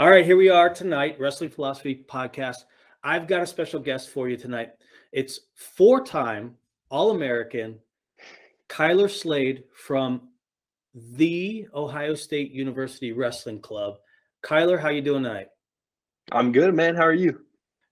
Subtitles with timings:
[0.00, 2.58] All right, here we are tonight, Wrestling Philosophy Podcast.
[3.02, 4.70] I've got a special guest for you tonight.
[5.10, 6.54] It's four time
[6.88, 7.80] All American
[8.68, 10.28] Kyler Slade from
[10.94, 13.96] the Ohio State University Wrestling Club.
[14.44, 15.48] Kyler, how you doing tonight?
[16.30, 16.94] I'm good, man.
[16.94, 17.40] How are you?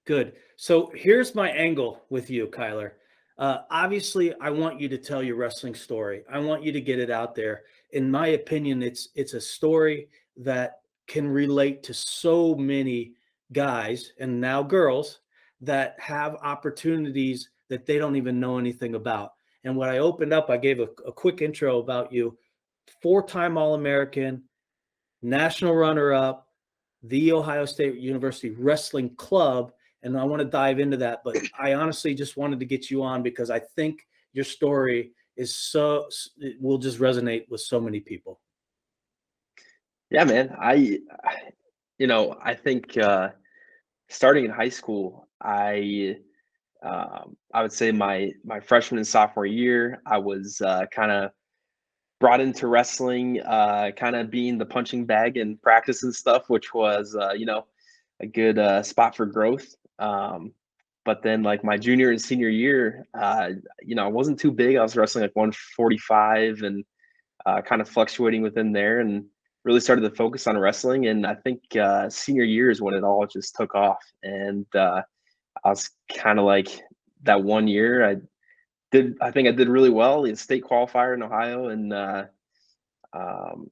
[0.05, 0.35] Good.
[0.55, 2.93] So here's my angle with you, Kyler.
[3.37, 6.23] Uh, obviously, I want you to tell your wrestling story.
[6.31, 7.65] I want you to get it out there.
[7.91, 13.13] In my opinion, it's it's a story that can relate to so many
[13.53, 15.21] guys and now girls
[15.61, 19.33] that have opportunities that they don't even know anything about.
[19.65, 22.37] And when I opened up, I gave a, a quick intro about you
[23.03, 24.45] four time All American,
[25.23, 26.49] national runner up,
[27.03, 29.73] the Ohio State University Wrestling Club.
[30.03, 31.23] And I want to dive into that.
[31.25, 35.55] But I honestly just wanted to get you on because I think your story is
[35.55, 38.41] so, it will just resonate with so many people.
[40.11, 40.55] Yeah, man.
[40.61, 40.99] I,
[41.99, 43.31] you know, I think uh,
[44.09, 46.17] starting in high school, I,
[46.83, 51.31] um, I would say my my freshman and sophomore year, I was uh, kind of
[52.21, 56.73] brought into wrestling, uh, kind of being the punching bag and practice and stuff, which
[56.73, 57.67] was, uh, you know,
[58.21, 59.75] a good uh, spot for growth.
[59.99, 60.53] Um,
[61.05, 63.51] but then, like my junior and senior year, uh,
[63.83, 64.77] you know, I wasn't too big.
[64.77, 66.85] I was wrestling like 145 and
[67.45, 69.01] uh, kind of fluctuating within there.
[69.01, 69.27] And
[69.67, 71.09] really started to focus on wrestling.
[71.09, 73.99] And I think uh, senior year is when it all just took off.
[74.23, 75.03] And uh,
[75.65, 76.69] I was kind of like
[77.25, 78.09] that one year.
[78.09, 78.17] I
[78.93, 79.17] did.
[79.21, 82.25] I think I did really well in state qualifier in Ohio, and uh,
[83.13, 83.69] um,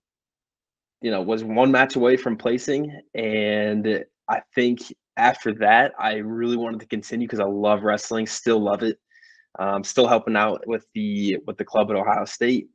[1.01, 3.01] you know was one match away from placing.
[3.15, 4.81] And I think
[5.17, 8.27] after that, I really wanted to continue because I love wrestling.
[8.27, 8.99] Still love it.
[9.61, 12.67] Um, still helping out with the with the club at Ohio State.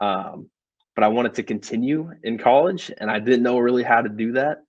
[0.00, 0.50] Um,
[0.96, 4.32] but I wanted to continue in college, and I didn't know really how to do
[4.32, 4.62] that.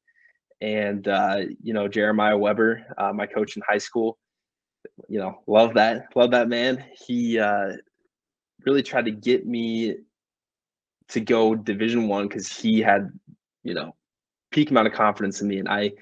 [0.60, 4.20] And uh, you know, Jeremiah Weber, uh, my coach in high school,
[5.08, 6.84] you know, love that, love that man.
[7.08, 7.78] He uh,
[8.66, 9.96] really tried to get me
[11.10, 13.10] to go Division One because he had,
[13.64, 13.96] you know,
[14.52, 15.94] peak amount of confidence in me, and I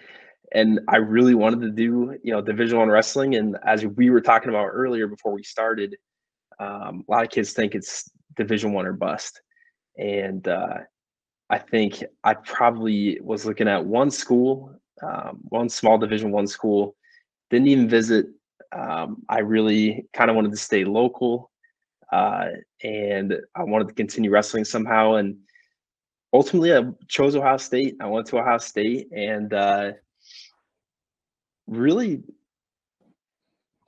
[0.52, 3.36] and I really wanted to do you know Division One wrestling.
[3.36, 5.96] And as we were talking about earlier before we started,
[6.60, 9.40] um, a lot of kids think it's Division One or bust
[9.98, 10.78] and uh,
[11.50, 16.96] I think I probably was looking at one school, um, one small Division One school.
[17.50, 18.28] Didn't even visit.
[18.72, 21.52] Um, I really kind of wanted to stay local,
[22.12, 22.48] uh,
[22.84, 25.16] and I wanted to continue wrestling somehow.
[25.16, 25.38] And
[26.34, 27.96] ultimately, I chose Ohio State.
[28.02, 29.92] I went to Ohio State, and uh,
[31.68, 32.24] really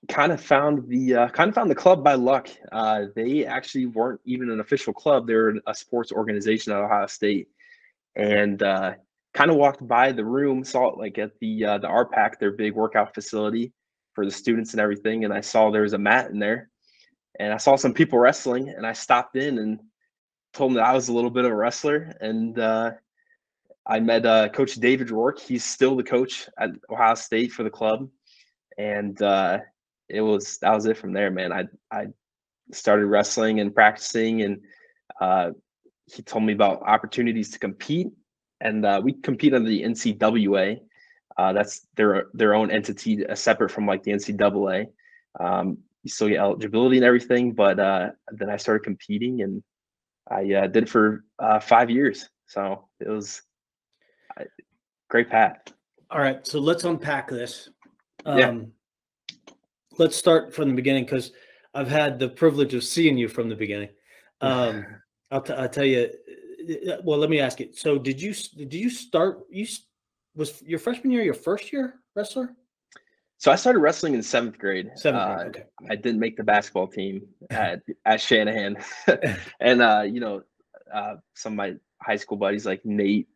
[0.08, 2.50] kind of found the uh, kind of found the club by luck.
[2.72, 7.50] Uh, they actually weren't even an official club; they're a sports organization at Ohio State,
[8.16, 8.94] and uh,
[9.34, 12.52] kind of walked by the room, saw it like at the uh, the RPAC, their
[12.52, 13.74] big workout facility
[14.14, 16.70] for the students and everything, and I saw there was a mat in there,
[17.40, 19.80] and I saw some people wrestling, and I stopped in and
[20.54, 22.92] told them that I was a little bit of a wrestler, and uh,
[23.86, 25.40] I met uh, Coach David Rourke.
[25.40, 28.10] He's still the coach at Ohio State for the club,
[28.78, 29.60] and uh,
[30.10, 31.52] it was that was it from there, man.
[31.52, 32.08] I I
[32.72, 34.62] started wrestling and practicing, and
[35.20, 35.52] uh,
[36.06, 38.08] he told me about opportunities to compete,
[38.62, 40.80] and uh, we compete under the NCWA.
[41.38, 44.88] Uh, that's their their own entity, uh, separate from like the NCAA.
[45.40, 49.62] Um, you still get eligibility and everything, but uh, then I started competing, and
[50.30, 51.24] I uh, did for
[51.62, 52.30] five years.
[52.48, 53.42] So it was
[54.38, 54.46] a
[55.10, 55.58] great path.
[56.10, 57.70] All right, so let's unpack this.
[58.26, 58.56] Um, yeah
[59.98, 61.32] let's start from the beginning because
[61.74, 63.90] I've had the privilege of seeing you from the beginning.
[64.42, 64.86] Um,
[65.32, 66.10] I'll, t- I'll tell you.
[66.70, 67.70] Uh, uh, well, let me ask you.
[67.74, 69.40] So, did you did you start?
[69.50, 69.66] You
[70.36, 72.56] was your freshman year your first year wrestler?
[73.40, 74.90] So I started wrestling in seventh grade.
[74.96, 75.40] Seventh grade.
[75.40, 75.64] Uh, okay.
[75.92, 78.78] I didn't make the basketball team at at Shanahan,
[79.60, 80.44] and uh, you know,
[80.94, 83.28] uh, some of my high school buddies like Nate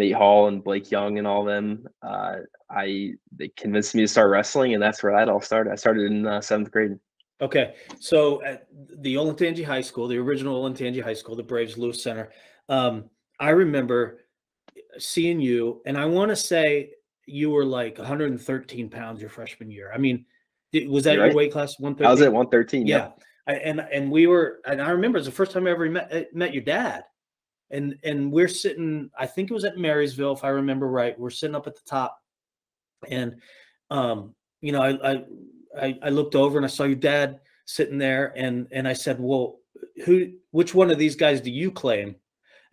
[0.00, 1.86] Nate Hall and Blake Young and all them.
[2.02, 2.36] Uh,
[2.70, 5.72] I they convinced me to start wrestling, and that's where that all started.
[5.72, 6.98] I started in uh, seventh grade.
[7.42, 12.02] Okay, so at the Olentangy High School, the original Olentangy High School, the Braves Lewis
[12.02, 12.32] Center.
[12.68, 14.20] Um, I remember
[14.98, 16.92] seeing you, and I want to say
[17.26, 19.90] you were like 113 pounds your freshman year.
[19.94, 20.24] I mean,
[20.88, 21.78] was that your weight class?
[21.78, 22.06] 113.
[22.06, 22.86] I was at 113.
[22.86, 23.10] Yeah, yeah.
[23.46, 25.90] I, and and we were, and I remember it was the first time I ever
[25.90, 27.04] met met your dad
[27.70, 31.30] and and we're sitting i think it was at marysville if i remember right we're
[31.30, 32.18] sitting up at the top
[33.08, 33.36] and
[33.90, 35.22] um you know i
[35.80, 39.18] i i looked over and i saw your dad sitting there and and i said
[39.20, 39.58] well
[40.04, 42.16] who which one of these guys do you claim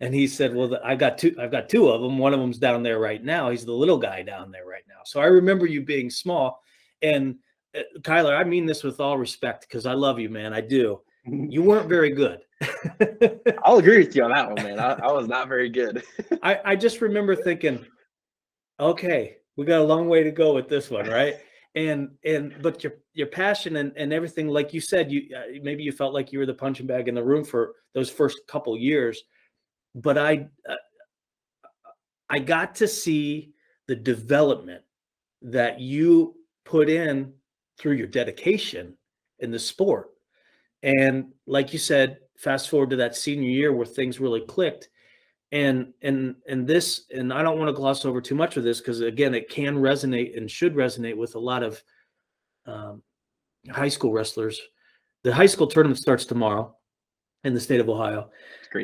[0.00, 1.34] And he said, "Well, I got two.
[1.40, 2.18] I've got two of them.
[2.18, 3.50] One of them's down there right now.
[3.50, 6.62] He's the little guy down there right now." So I remember you being small.
[7.02, 7.36] And
[7.74, 10.52] uh, Kyler, I mean this with all respect because I love you, man.
[10.54, 11.02] I do.
[11.24, 12.40] You weren't very good.
[13.64, 14.80] I'll agree with you on that one, man.
[14.80, 16.02] I, I was not very good.
[16.42, 17.84] I, I just remember thinking,
[18.80, 21.36] okay, we got a long way to go with this one, right?
[21.74, 25.82] And and but your your passion and, and everything, like you said, you uh, maybe
[25.82, 28.76] you felt like you were the punching bag in the room for those first couple
[28.76, 29.22] years,
[29.94, 30.74] but I uh,
[32.30, 33.52] I got to see
[33.86, 34.82] the development
[35.42, 36.34] that you
[36.64, 37.32] put in
[37.78, 38.96] through your dedication
[39.38, 40.10] in the sport.
[40.82, 44.88] And like you said, fast forward to that senior year where things really clicked.
[45.50, 48.80] And and and this, and I don't want to gloss over too much of this
[48.80, 51.82] because again, it can resonate and should resonate with a lot of
[52.66, 53.02] um,
[53.70, 54.60] high school wrestlers.
[55.24, 56.76] The high school tournament starts tomorrow
[57.44, 58.30] in the state of Ohio.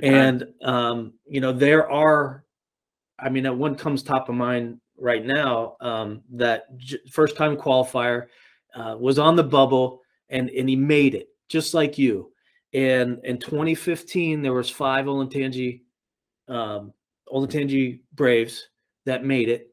[0.09, 2.45] And um, you know, there are,
[3.19, 5.77] I mean, one comes top of mind right now.
[5.83, 8.27] Um, that j- first time qualifier
[8.75, 12.33] uh, was on the bubble and and he made it just like you.
[12.75, 15.83] And in 2015, there was five Olentangy,
[16.49, 16.93] um,
[17.33, 18.69] Olentangy Braves
[19.07, 19.69] that made it.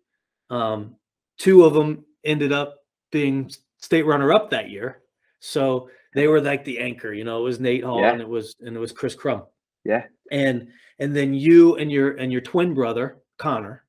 [0.52, 0.96] Um,
[1.40, 2.78] two of them ended up
[3.12, 5.02] being state runner up that year.
[5.40, 8.12] So they were like the anchor, you know, it was Nate Hall yeah.
[8.12, 9.44] and it was and it was Chris Crum.
[9.84, 10.06] Yeah.
[10.32, 10.68] And
[11.00, 13.84] and then you and your and your twin brother, Connor,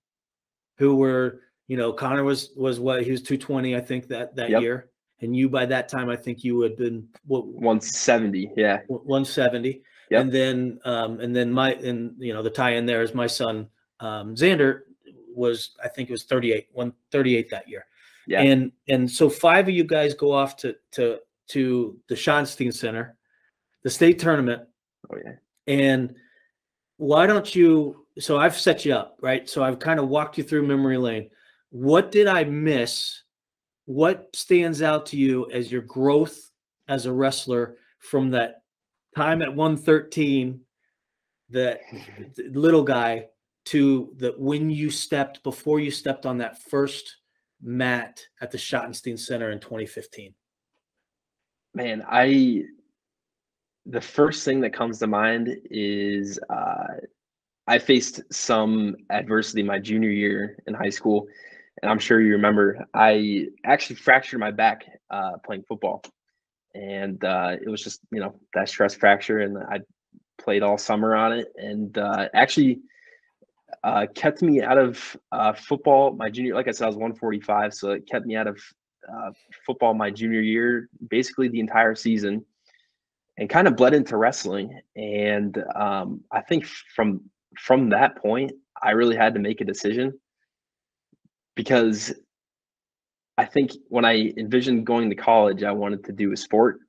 [0.78, 4.48] who were, you know, Connor was was what he was 220, I think, that that
[4.48, 4.62] yep.
[4.62, 4.91] year
[5.22, 9.82] and you by that time I think you had been what 170, yeah, 170.
[10.10, 10.20] Yep.
[10.20, 13.26] And then um, and then my and you know the tie in there is my
[13.26, 13.68] son
[14.00, 14.80] um, Xander
[15.34, 17.86] was I think it was 38, 138 that year.
[18.26, 18.42] Yeah.
[18.42, 23.16] And and so five of you guys go off to to to the Schottenstein Center,
[23.84, 24.62] the state tournament.
[25.10, 25.34] Oh yeah.
[25.66, 26.14] And
[26.98, 29.48] why don't you so I've set you up, right?
[29.48, 31.30] So I've kind of walked you through memory lane.
[31.70, 33.22] What did I miss
[33.86, 36.50] what stands out to you as your growth
[36.88, 38.62] as a wrestler from that
[39.16, 40.60] time at 113
[41.50, 41.80] that
[42.50, 43.26] little guy
[43.64, 47.16] to the when you stepped before you stepped on that first
[47.62, 50.34] mat at the Schottenstein Center in 2015?
[51.74, 52.64] Man, I
[53.86, 56.86] the first thing that comes to mind is uh,
[57.66, 61.26] I faced some adversity my junior year in high school
[61.82, 66.02] and I'm sure you remember, I actually fractured my back uh, playing football,
[66.74, 69.80] and uh, it was just you know that stress fracture, and I
[70.38, 72.80] played all summer on it, and uh, actually
[73.82, 76.54] uh, kept me out of uh, football my junior.
[76.54, 78.60] Like I said, I was 145, so it kept me out of
[79.12, 79.30] uh,
[79.66, 82.44] football my junior year, basically the entire season,
[83.38, 84.80] and kind of bled into wrestling.
[84.94, 86.64] And um, I think
[86.94, 87.22] from
[87.58, 90.18] from that point, I really had to make a decision
[91.54, 92.12] because
[93.38, 96.80] I think when I envisioned going to college, I wanted to do a sport.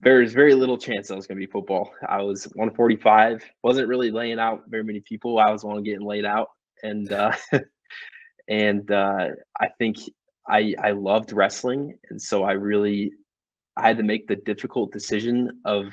[0.00, 1.90] There's very little chance I was going to be football.
[2.06, 5.38] I was 145, wasn't really laying out very many people.
[5.38, 6.48] I was the one getting laid out,
[6.82, 7.32] and uh,
[8.48, 9.28] and uh,
[9.58, 9.96] I think
[10.48, 13.12] I I loved wrestling, and so I really
[13.76, 15.86] I had to make the difficult decision of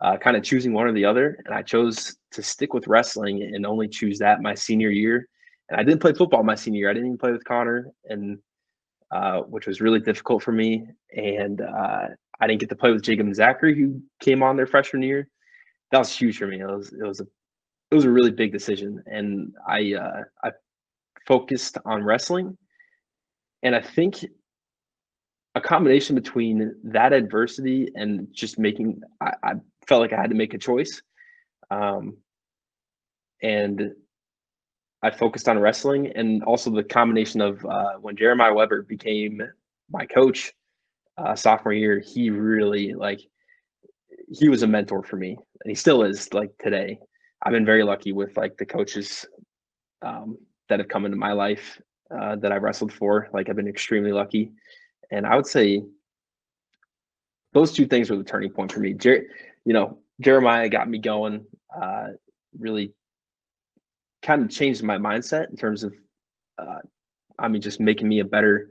[0.00, 3.42] uh, kind of choosing one or the other, and I chose to stick with wrestling
[3.42, 5.28] and only choose that my senior year
[5.72, 6.90] and I didn't play football my senior year.
[6.90, 8.38] I didn't even play with Connor, and
[9.10, 10.86] uh, which was really difficult for me.
[11.16, 12.08] And uh,
[12.40, 15.28] I didn't get to play with Jacob and Zachary, who came on their freshman year.
[15.90, 16.60] That was huge for me.
[16.60, 17.26] It was it was a
[17.90, 20.50] it was a really big decision, and I uh, I
[21.26, 22.56] focused on wrestling,
[23.62, 24.26] and I think
[25.54, 29.52] a combination between that adversity and just making I, I
[29.86, 31.00] felt like I had to make a choice.
[31.70, 32.18] Um,
[33.42, 33.92] and
[35.02, 39.42] I focused on wrestling and also the combination of uh, when Jeremiah Weber became
[39.90, 40.52] my coach
[41.18, 43.20] uh, sophomore year, he really like
[44.28, 46.98] he was a mentor for me, and he still is like today.
[47.42, 49.26] I've been very lucky with like the coaches
[50.00, 51.80] um, that have come into my life
[52.16, 53.28] uh, that I wrestled for.
[53.32, 54.52] Like I've been extremely lucky,
[55.10, 55.82] and I would say
[57.52, 58.94] those two things were the turning point for me.
[58.94, 59.26] Jer-
[59.64, 61.44] you know, Jeremiah got me going.
[61.74, 62.08] Uh,
[62.58, 62.92] really
[64.22, 65.94] kind of changed my mindset in terms of,
[66.58, 66.78] uh,
[67.38, 68.70] I mean, just making me a better,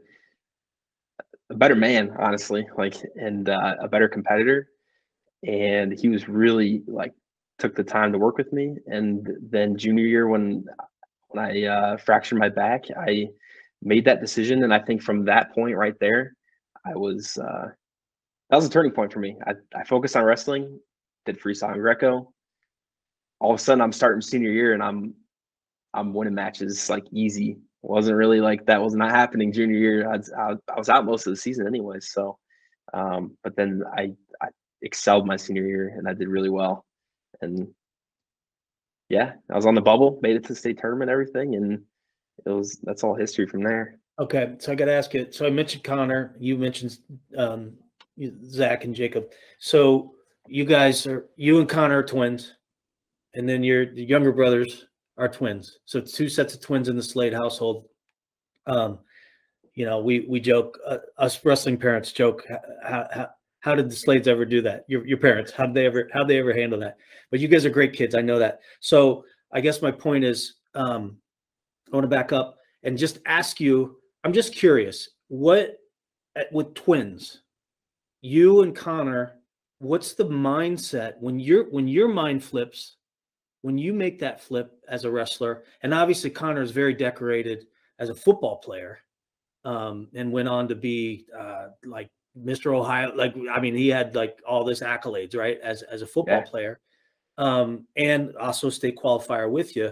[1.49, 4.69] a better man, honestly, like, and uh, a better competitor.
[5.45, 7.13] And he was really like
[7.59, 8.77] took the time to work with me.
[8.87, 10.65] And then junior year, when
[11.29, 13.29] when I uh, fractured my back, I
[13.81, 14.63] made that decision.
[14.63, 16.35] And I think from that point right there,
[16.85, 17.69] I was uh,
[18.49, 19.37] that was a turning point for me.
[19.47, 20.79] I, I focused on wrestling,
[21.25, 22.33] did freestyle and Greco,
[23.39, 25.15] all of a sudden I'm starting senior year and I'm
[25.93, 27.57] I'm winning matches like easy.
[27.81, 30.11] Wasn't really like that was not happening junior year.
[30.11, 32.11] I, I, I was out most of the season anyways.
[32.11, 32.37] So,
[32.93, 34.49] um, but then I, I
[34.81, 36.85] excelled my senior year and I did really well.
[37.41, 37.67] And
[39.09, 41.81] yeah, I was on the bubble, made it to the state tournament, everything, and
[42.45, 43.99] it was that's all history from there.
[44.19, 45.27] Okay, so I got to ask you.
[45.31, 46.35] So I mentioned Connor.
[46.39, 46.97] You mentioned
[47.37, 47.73] um,
[48.45, 49.31] Zach and Jacob.
[49.59, 50.13] So
[50.47, 52.53] you guys are you and Connor are twins,
[53.33, 54.85] and then your the younger brothers
[55.21, 55.77] are twins.
[55.85, 57.85] So two sets of twins in the Slade household.
[58.65, 58.99] Um,
[59.75, 60.79] you know, we we joke.
[60.85, 62.43] Uh, us wrestling parents joke.
[62.83, 64.83] How, how, how did the Slades ever do that?
[64.87, 65.51] Your your parents?
[65.51, 66.97] How did they ever how they ever handle that?
[67.29, 68.15] But you guys are great kids.
[68.15, 68.61] I know that.
[68.79, 69.23] So
[69.53, 71.17] I guess my point is, um,
[71.91, 73.97] I want to back up and just ask you.
[74.23, 75.09] I'm just curious.
[75.29, 75.77] What
[76.51, 77.41] with twins,
[78.21, 79.35] you and Connor,
[79.79, 82.97] what's the mindset when you're when your mind flips,
[83.61, 87.67] when you make that flip as a wrestler, and obviously Connor is very decorated
[87.99, 88.99] as a football player,
[89.65, 92.75] um, and went on to be uh, like Mr.
[92.75, 93.13] Ohio.
[93.15, 95.59] Like, I mean, he had like all this accolades, right?
[95.61, 96.49] As as a football yeah.
[96.49, 96.79] player,
[97.37, 99.91] um, and also state qualifier with you.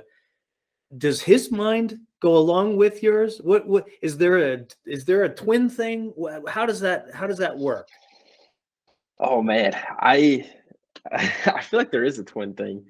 [0.98, 3.40] Does his mind go along with yours?
[3.44, 6.14] What what is there a is there a twin thing?
[6.48, 7.88] How does that how does that work?
[9.20, 10.50] Oh man, I
[11.12, 12.86] I feel like there is a twin thing.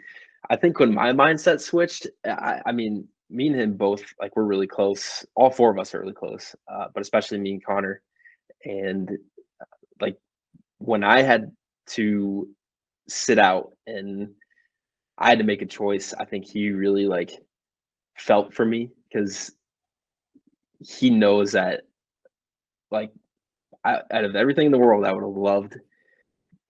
[0.50, 4.44] I think when my mindset switched, I, I mean, me and him both like we're
[4.44, 5.26] really close.
[5.36, 8.02] All four of us are really close, uh, but especially me and Connor.
[8.66, 9.12] And
[10.02, 10.18] like
[10.80, 11.52] when I had
[11.90, 12.50] to
[13.08, 14.30] sit out and
[15.18, 17.32] I had to make a choice, I think he really like
[18.18, 19.52] felt for me because
[20.80, 21.82] he knows that
[22.90, 23.12] like
[23.84, 25.76] I, out of everything in the world, I would have loved.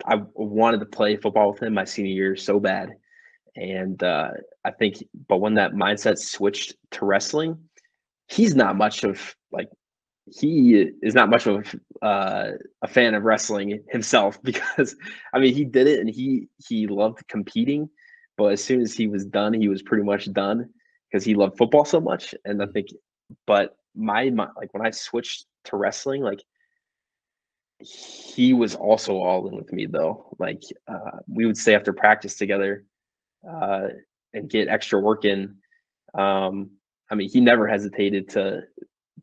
[0.05, 2.91] I wanted to play football with him my senior year so bad,
[3.55, 4.31] and uh,
[4.65, 7.57] I think, but when that mindset switched to wrestling,
[8.27, 9.69] he's not much of like
[10.31, 12.51] he is not much of uh,
[12.81, 14.95] a fan of wrestling himself because
[15.33, 17.89] I mean he did it and he he loved competing,
[18.37, 20.69] but as soon as he was done, he was pretty much done
[21.11, 22.35] because he loved football so much.
[22.45, 22.87] And I think,
[23.47, 26.41] but my, my like when I switched to wrestling, like
[27.79, 30.35] he was also all in with me though.
[30.39, 32.85] Like uh, we would stay after practice together
[33.47, 33.87] uh,
[34.33, 35.55] and get extra work in.
[36.13, 36.71] Um,
[37.11, 38.61] I mean, he never hesitated to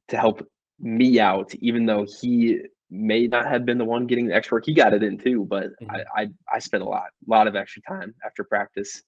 [0.08, 0.46] to help
[0.78, 4.66] me out, even though he may not have been the one getting the extra work.
[4.66, 5.90] He got it in too, but mm-hmm.
[5.90, 9.02] I, I, I spent a lot, a lot of extra time after practice.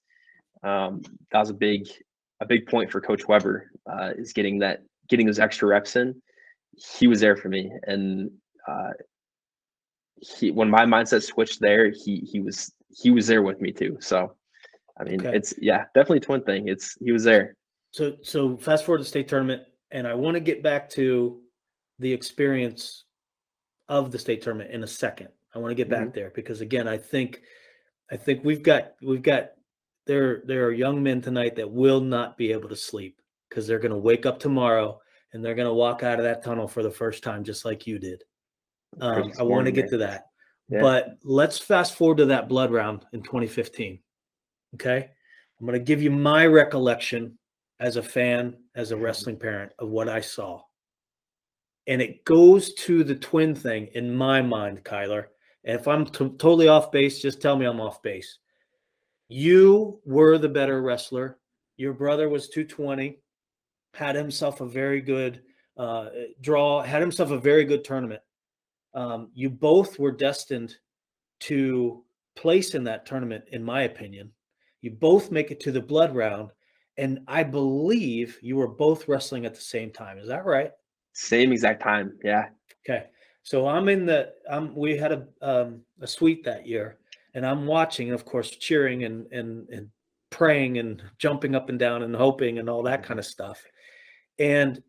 [0.62, 1.88] Um, that was a big,
[2.40, 6.20] a big point for Coach Weber uh, is getting that, getting those extra reps in.
[6.76, 8.30] He was there for me, and
[8.66, 8.90] uh,
[10.20, 13.96] he when my mindset switched there, he he was he was there with me too.
[14.00, 14.36] So,
[15.00, 15.36] I mean, okay.
[15.36, 16.68] it's yeah, definitely twin thing.
[16.68, 17.56] It's he was there.
[17.92, 21.40] So so fast forward to state tournament, and I want to get back to
[21.98, 23.04] the experience
[23.88, 25.28] of the state tournament in a second.
[25.54, 26.14] I want to get back mm-hmm.
[26.14, 27.40] there because again, I think
[28.10, 29.50] I think we've got we've got
[30.06, 33.78] there there are young men tonight that will not be able to sleep because they're
[33.78, 35.00] going to wake up tomorrow
[35.32, 37.86] and they're going to walk out of that tunnel for the first time just like
[37.86, 38.22] you did.
[39.00, 40.26] Um, I want to get to that.
[40.68, 40.80] Yeah.
[40.80, 43.98] But let's fast forward to that blood round in 2015.
[44.74, 45.10] Okay?
[45.60, 47.38] I'm going to give you my recollection
[47.80, 49.04] as a fan, as a mm-hmm.
[49.04, 50.62] wrestling parent of what I saw
[51.88, 55.24] and it goes to the twin thing in my mind, Kyler.
[55.64, 58.38] And if I'm t- totally off base, just tell me I'm off base.
[59.28, 61.38] You were the better wrestler.
[61.78, 63.18] Your brother was 220,
[63.94, 65.40] had himself a very good
[65.78, 66.08] uh,
[66.42, 68.20] draw, had himself a very good tournament.
[68.92, 70.76] Um, you both were destined
[71.40, 72.04] to
[72.36, 74.30] place in that tournament, in my opinion.
[74.80, 76.50] You both make it to the blood round.
[76.96, 80.18] And I believe you were both wrestling at the same time.
[80.18, 80.72] Is that right?
[81.12, 82.18] Same exact time.
[82.24, 82.48] Yeah.
[82.88, 83.06] Okay.
[83.42, 86.98] So I'm in the um we had a um a suite that year
[87.34, 89.88] and I'm watching of course cheering and and and
[90.30, 93.64] praying and jumping up and down and hoping and all that kind of stuff.
[94.38, 94.82] And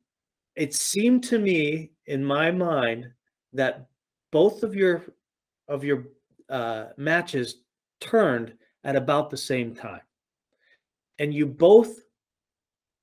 [0.55, 3.08] it seemed to me in my mind
[3.53, 3.88] that
[4.31, 5.05] both of your
[5.67, 6.05] of your
[6.50, 7.62] uh, matches
[8.01, 10.01] turned at about the same time
[11.19, 12.00] and you both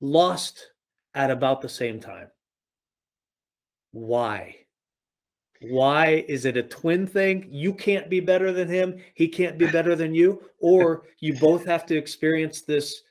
[0.01, 0.71] lost
[1.13, 2.27] at about the same time
[3.91, 4.55] why?
[5.61, 7.47] Why is it a twin thing?
[7.49, 8.99] You can't be better than him.
[9.15, 10.41] He can't be better than you.
[10.59, 13.01] Or you both have to experience this,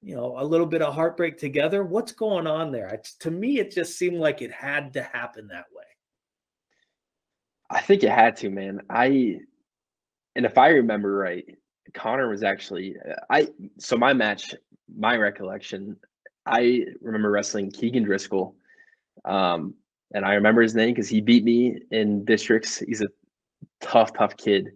[0.00, 1.84] you know, a little bit of heartbreak together.
[1.84, 2.88] What's going on there?
[2.88, 5.84] It's, to me, it just seemed like it had to happen that way.
[7.68, 8.80] I think it had to, man.
[8.88, 9.40] I,
[10.36, 11.44] and if I remember right,
[11.94, 12.96] Connor was actually
[13.30, 13.48] I
[13.78, 14.54] so my match,
[14.94, 15.96] my recollection,
[16.46, 18.56] I remember wrestling Keegan Driscoll.
[19.24, 19.74] Um,
[20.12, 22.78] and I remember his name because he beat me in districts.
[22.78, 23.08] He's a
[23.80, 24.70] tough, tough kid.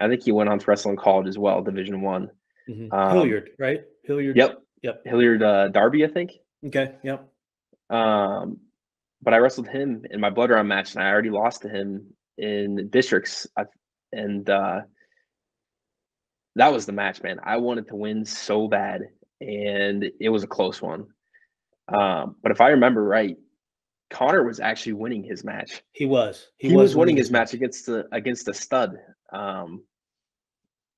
[0.00, 2.30] I think he went on to wrestle in college as well, Division One.
[2.68, 2.92] Mm-hmm.
[2.92, 3.82] Um, Hilliard, right?
[4.04, 4.36] Hilliard.
[4.36, 4.62] Yep.
[4.82, 5.02] Yep.
[5.04, 6.32] Hilliard uh, Darby, I think.
[6.64, 6.94] Okay.
[7.02, 7.28] Yep.
[7.90, 8.58] Um,
[9.20, 12.14] but I wrestled him in my blood round match, and I already lost to him
[12.36, 13.46] in districts.
[13.56, 13.64] I,
[14.12, 14.82] and uh,
[16.58, 17.38] that was the match, man.
[17.44, 19.02] I wanted to win so bad,
[19.40, 21.06] and it was a close one.
[21.88, 23.36] Um, but if I remember right,
[24.10, 25.82] Connor was actually winning his match.
[25.92, 26.48] He was.
[26.56, 28.96] He, he was, was, winning his match against the against a stud.
[29.32, 29.84] Um,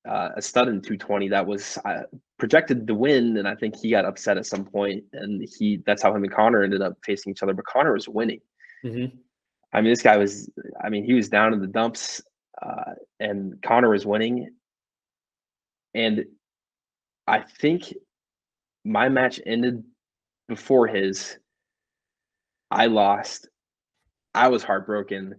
[0.09, 2.03] uh, a stud in 220 that was uh,
[2.39, 6.01] projected to win, and I think he got upset at some point, and he that's
[6.01, 7.53] how him and Connor ended up facing each other.
[7.53, 8.39] But Connor was winning.
[8.83, 9.15] Mm-hmm.
[9.73, 10.49] I mean, this guy was.
[10.83, 12.19] I mean, he was down in the dumps,
[12.59, 14.49] uh, and Connor was winning.
[15.93, 16.25] And
[17.27, 17.93] I think
[18.83, 19.83] my match ended
[20.47, 21.37] before his
[22.69, 23.47] I lost.
[24.33, 25.35] I was heartbroken.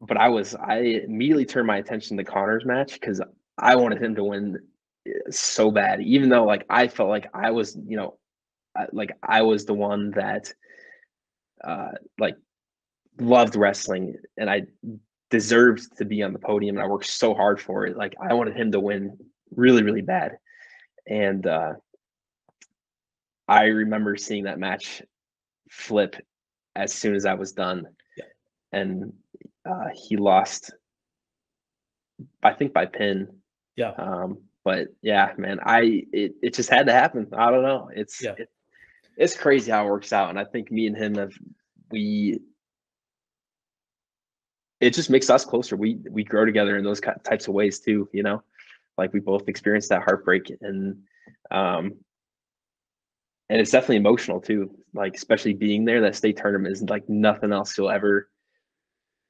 [0.00, 3.20] But I was I immediately turned my attention to Connor's match because
[3.58, 4.58] I wanted him to win
[5.06, 8.18] eh, so bad, even though like I felt like I was, you know,
[8.92, 10.52] like I was the one that
[11.64, 12.36] uh like
[13.18, 14.66] loved wrestling and I
[15.30, 17.96] deserved to be on the podium and I worked so hard for it.
[17.96, 19.18] Like I wanted him to win
[19.54, 20.38] really, really bad.
[21.06, 21.74] And uh
[23.48, 25.02] I remember seeing that match
[25.70, 26.16] flip
[26.74, 27.86] as soon as I was done.
[28.16, 28.24] Yeah.
[28.72, 29.12] And
[29.64, 30.72] uh, he lost,
[32.42, 33.28] I think by pin.
[33.76, 33.92] Yeah.
[33.98, 37.28] Um, but yeah, man, I it, it just had to happen.
[37.36, 37.88] I don't know.
[37.94, 38.34] It's yeah.
[38.36, 38.48] It,
[39.16, 41.32] it's crazy how it works out, and I think me and him have
[41.90, 42.40] we.
[44.80, 45.76] It just makes us closer.
[45.76, 48.08] We we grow together in those types of ways too.
[48.12, 48.42] You know,
[48.98, 50.98] like we both experienced that heartbreak, and
[51.50, 51.94] um,
[53.48, 54.70] and it's definitely emotional too.
[54.94, 58.28] Like especially being there, that state tournament is like nothing else you'll ever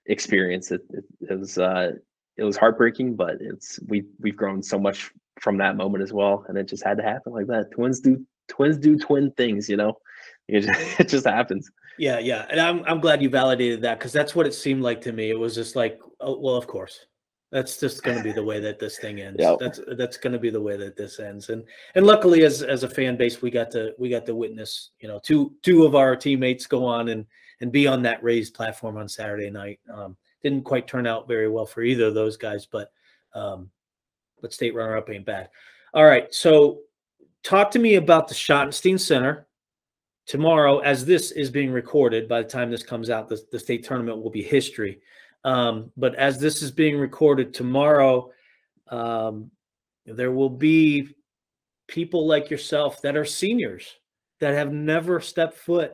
[0.07, 0.71] experience.
[0.71, 1.93] It, it, it was uh,
[2.37, 6.45] it was heartbreaking, but it's we we've grown so much from that moment as well,
[6.49, 7.71] and it just had to happen like that.
[7.73, 9.99] Twins do twins do twin things, you know.
[10.49, 11.71] It just, it just happens.
[11.99, 15.01] Yeah, yeah, and I'm I'm glad you validated that because that's what it seemed like
[15.03, 15.31] to me.
[15.31, 17.07] It was just like, oh, well, of course,
[17.51, 19.39] that's just going to be the way that this thing ends.
[19.41, 19.59] Yep.
[19.61, 21.49] That's that's going to be the way that this ends.
[21.49, 24.91] And and luckily, as as a fan base, we got to we got to witness,
[25.01, 27.25] you know, two two of our teammates go on and
[27.61, 29.81] and be on that raised platform on Saturday night.
[29.93, 32.91] Um, didn't quite turn out very well for either of those guys, but
[33.35, 33.71] um,
[34.41, 35.49] but state runner up ain't bad.
[35.95, 36.81] All right, so
[37.43, 39.47] talk to me about the Schottenstein Center
[40.27, 40.79] tomorrow.
[40.79, 44.23] As this is being recorded, by the time this comes out, the, the state tournament
[44.23, 45.01] will be history.
[45.45, 48.33] Um, but as this is being recorded tomorrow,
[48.89, 49.51] um,
[50.05, 51.09] there will be
[51.89, 53.97] people like yourself that are seniors
[54.41, 55.93] that have never stepped foot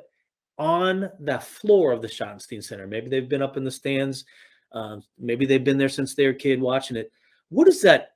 [0.58, 2.86] on the floor of the Schottenstein Center.
[2.86, 4.24] Maybe they've been up in the stands.
[4.72, 7.12] Um, maybe they've been there since they were a kid watching it.
[7.50, 8.10] What is that?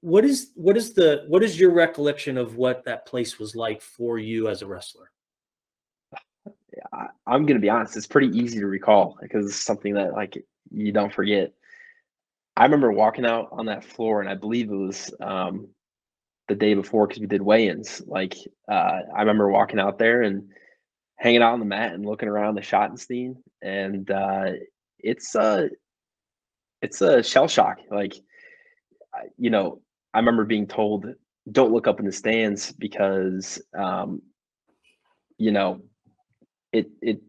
[0.00, 3.80] What is what is the what is your recollection of what that place was like
[3.80, 5.12] for you as a wrestler?
[6.92, 7.96] I, I'm going to be honest.
[7.96, 11.52] It's pretty easy to recall because it's something that like you don't forget.
[12.56, 15.68] I remember walking out on that floor, and I believe it was um,
[16.48, 18.02] the day before because we did weigh-ins.
[18.06, 18.34] Like
[18.70, 20.48] uh, I remember walking out there and
[21.16, 24.52] hanging out on the mat and looking around the Schottenstein, and uh,
[24.98, 25.68] it's a uh,
[26.82, 27.78] it's a shell shock.
[27.90, 28.14] Like
[29.38, 29.80] you know,
[30.12, 31.06] I remember being told,
[31.50, 34.20] "Don't look up in the stands because um,
[35.38, 35.80] you know
[36.72, 37.20] it it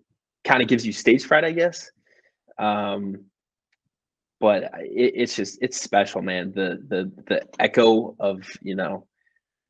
[0.43, 1.89] kind of gives you stage fright, I guess."
[2.60, 3.25] Um,
[4.39, 6.51] but it, it's just it's special, man.
[6.53, 9.08] The the the echo of you know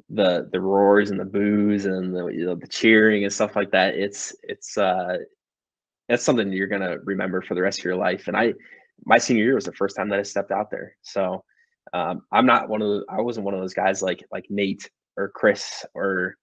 [0.09, 3.71] the the roars and the boos and the you know, the cheering and stuff like
[3.71, 3.95] that.
[3.95, 5.17] It's it's uh
[6.09, 8.27] that's something you're gonna remember for the rest of your life.
[8.27, 8.53] And I
[9.05, 10.95] my senior year was the first time that I stepped out there.
[11.01, 11.43] So
[11.93, 14.89] um, I'm not one of the I wasn't one of those guys like like Nate
[15.17, 16.35] or Chris or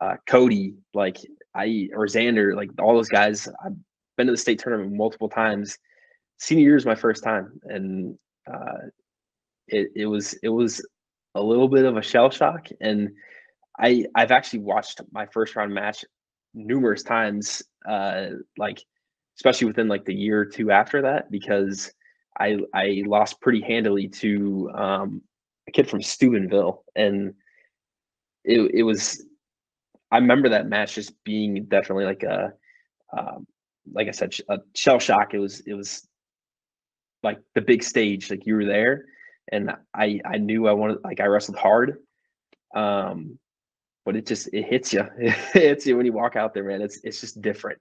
[0.00, 1.16] uh, Cody like
[1.58, 3.48] I or Xander like all those guys.
[3.64, 3.76] I've
[4.16, 5.78] been to the state tournament multiple times
[6.38, 8.18] senior year is my first time, and
[8.50, 8.88] uh,
[9.66, 10.84] it it was it was
[11.34, 13.10] a little bit of a shell shock, and
[13.78, 16.04] I I've actually watched my first round match
[16.54, 18.82] numerous times, uh, like
[19.36, 21.92] especially within like the year or two after that, because
[22.38, 25.22] I I lost pretty handily to um,
[25.68, 27.34] a kid from Steubenville, and
[28.44, 29.24] it it was
[30.10, 32.52] I remember that match just being definitely like a
[33.16, 33.46] um,
[33.92, 35.34] like I said, a shell shock.
[35.34, 36.06] It was it was
[37.22, 39.04] like the big stage, like you were there,
[39.52, 41.98] and I I knew I wanted like I wrestled hard,
[42.74, 43.38] um,
[44.04, 45.04] but it just it hits you.
[45.20, 46.82] It hits you when you walk out there, man.
[46.82, 47.80] It's it's just different.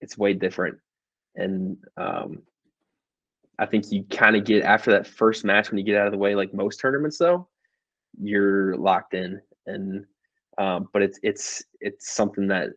[0.00, 0.78] It's way different,
[1.36, 2.42] and um,
[3.58, 6.12] I think you kind of get after that first match when you get out of
[6.12, 7.48] the way, like most tournaments, though,
[8.20, 10.04] you're locked in, and
[10.58, 12.70] um, but it's it's it's something that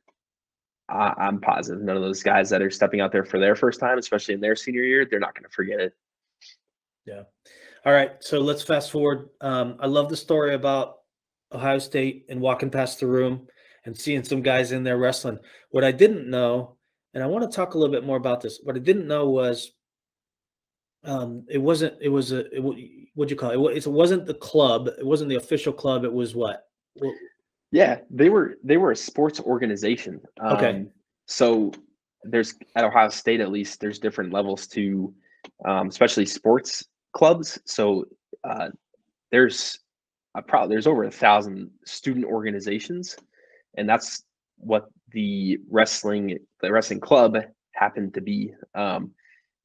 [0.89, 3.79] I, I'm positive none of those guys that are stepping out there for their first
[3.79, 5.93] time, especially in their senior year, they're not going to forget it.
[7.05, 7.23] Yeah.
[7.85, 8.11] All right.
[8.19, 9.29] So let's fast forward.
[9.41, 10.97] Um, I love the story about
[11.51, 13.47] Ohio State and walking past the room
[13.85, 15.39] and seeing some guys in there wrestling.
[15.71, 16.75] What I didn't know,
[17.13, 18.59] and I want to talk a little bit more about this.
[18.63, 19.71] What I didn't know was,
[21.03, 21.95] um, it wasn't.
[22.01, 22.39] It was a.
[22.55, 22.59] It,
[23.15, 23.77] what'd you call it?
[23.77, 24.87] It wasn't the club.
[24.87, 26.03] It wasn't the official club.
[26.03, 26.67] It was what?
[27.71, 28.57] Yeah, they were.
[28.63, 30.21] They were a sports organization.
[30.39, 30.85] Um, Okay.
[31.27, 31.71] So
[32.23, 35.13] there's at Ohio State at least there's different levels to,
[35.65, 37.59] um, especially sports clubs.
[37.65, 38.05] So
[38.43, 38.69] uh,
[39.31, 39.79] there's
[40.35, 43.15] a pro- there's over a thousand student organizations,
[43.77, 44.23] and that's
[44.57, 47.37] what the wrestling the wrestling club
[47.73, 48.53] happened to be.
[48.73, 49.11] Um,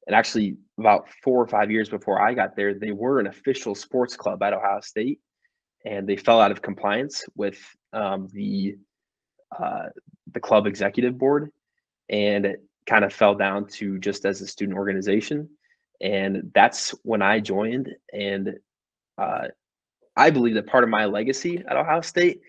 [0.07, 3.73] and actually, about four or five years before I got there, they were an official
[3.73, 5.19] sports club at Ohio State,
[5.83, 7.57] and they fell out of compliance with
[7.95, 8.77] um, the
[9.57, 9.87] uh,
[10.33, 11.51] the club executive board,
[12.09, 15.49] and it kind of fell down to just as a student organization.
[16.01, 18.59] And that's when I joined, and
[19.17, 19.47] uh,
[20.15, 22.41] I believe that part of my legacy at Ohio State,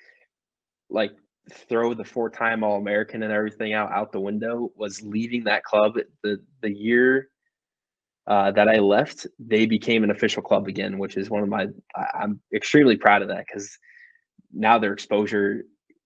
[0.90, 1.12] like
[1.52, 6.40] throw the four-time All-American and everything out out the window, was leaving that club the
[6.61, 7.28] the year
[8.26, 9.28] uh, that I left.
[9.38, 11.68] They became an official club again, which is one of my.
[11.94, 13.78] I, I'm extremely proud of that because
[14.52, 15.64] now their exposure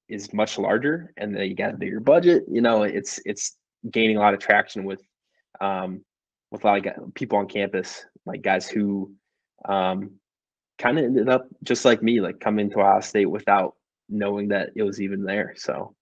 [0.09, 2.45] is much larger, and they got a bigger budget.
[2.49, 3.57] You know, it's it's
[3.91, 5.03] gaining a lot of traction with
[5.61, 6.05] um,
[6.51, 9.13] with a lot of people on campus, like guys who
[9.69, 10.13] um,
[10.79, 13.75] kind of ended up just like me, like coming to Ohio State without
[14.09, 15.55] knowing that it was even there.
[15.57, 15.95] So,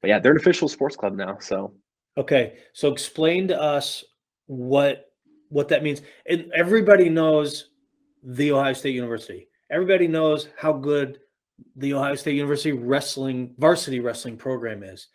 [0.00, 1.38] but yeah, they're an official sports club now.
[1.40, 1.74] So
[2.16, 4.04] Okay, so explain to us
[4.46, 5.06] what
[5.48, 6.02] what that means.
[6.28, 7.70] And everybody knows
[8.22, 9.48] the Ohio State University.
[9.70, 11.18] Everybody knows how good
[11.76, 15.08] the Ohio State University wrestling varsity wrestling program is.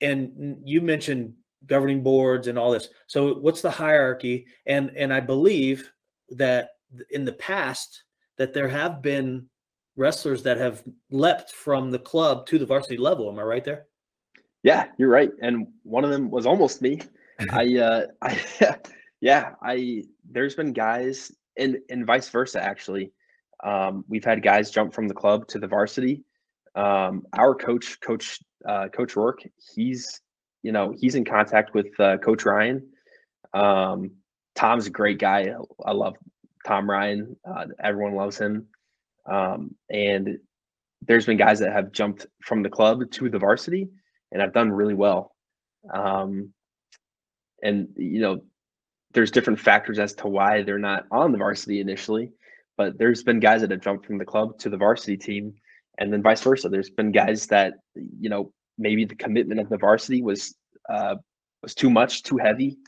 [0.00, 1.34] And you mentioned
[1.66, 2.88] governing boards and all this.
[3.06, 4.46] So what's the hierarchy?
[4.66, 5.90] And and I believe
[6.30, 6.70] that
[7.10, 8.04] in the past
[8.38, 9.46] that there have been
[9.96, 13.28] wrestlers that have leapt from the club to the varsity level.
[13.28, 13.86] Am I right there?
[14.62, 15.30] yeah, you're right.
[15.40, 17.00] And one of them was almost me.
[17.50, 18.38] I uh I
[19.20, 23.12] yeah, I there's been guys and and vice versa actually.
[23.62, 26.24] Um we've had guys jump from the club to the varsity.
[26.74, 29.42] Um our coach coach uh coach Rourke,
[29.74, 30.20] he's
[30.62, 32.86] you know, he's in contact with uh, coach Ryan.
[33.54, 34.12] Um
[34.54, 35.54] Tom's a great guy.
[35.84, 36.16] I love
[36.66, 37.36] Tom Ryan.
[37.48, 38.66] Uh, everyone loves him.
[39.30, 40.38] Um and
[41.06, 43.88] there's been guys that have jumped from the club to the varsity
[44.32, 45.34] and have done really well.
[45.92, 46.52] Um
[47.62, 48.40] and you know
[49.12, 52.32] there's different factors as to why they're not on the varsity initially
[52.80, 55.52] but there's been guys that have jumped from the club to the varsity team
[55.98, 56.66] and then vice versa.
[56.66, 60.54] There's been guys that you know maybe the commitment of the varsity was
[60.88, 61.16] uh
[61.62, 62.78] was too much too heavy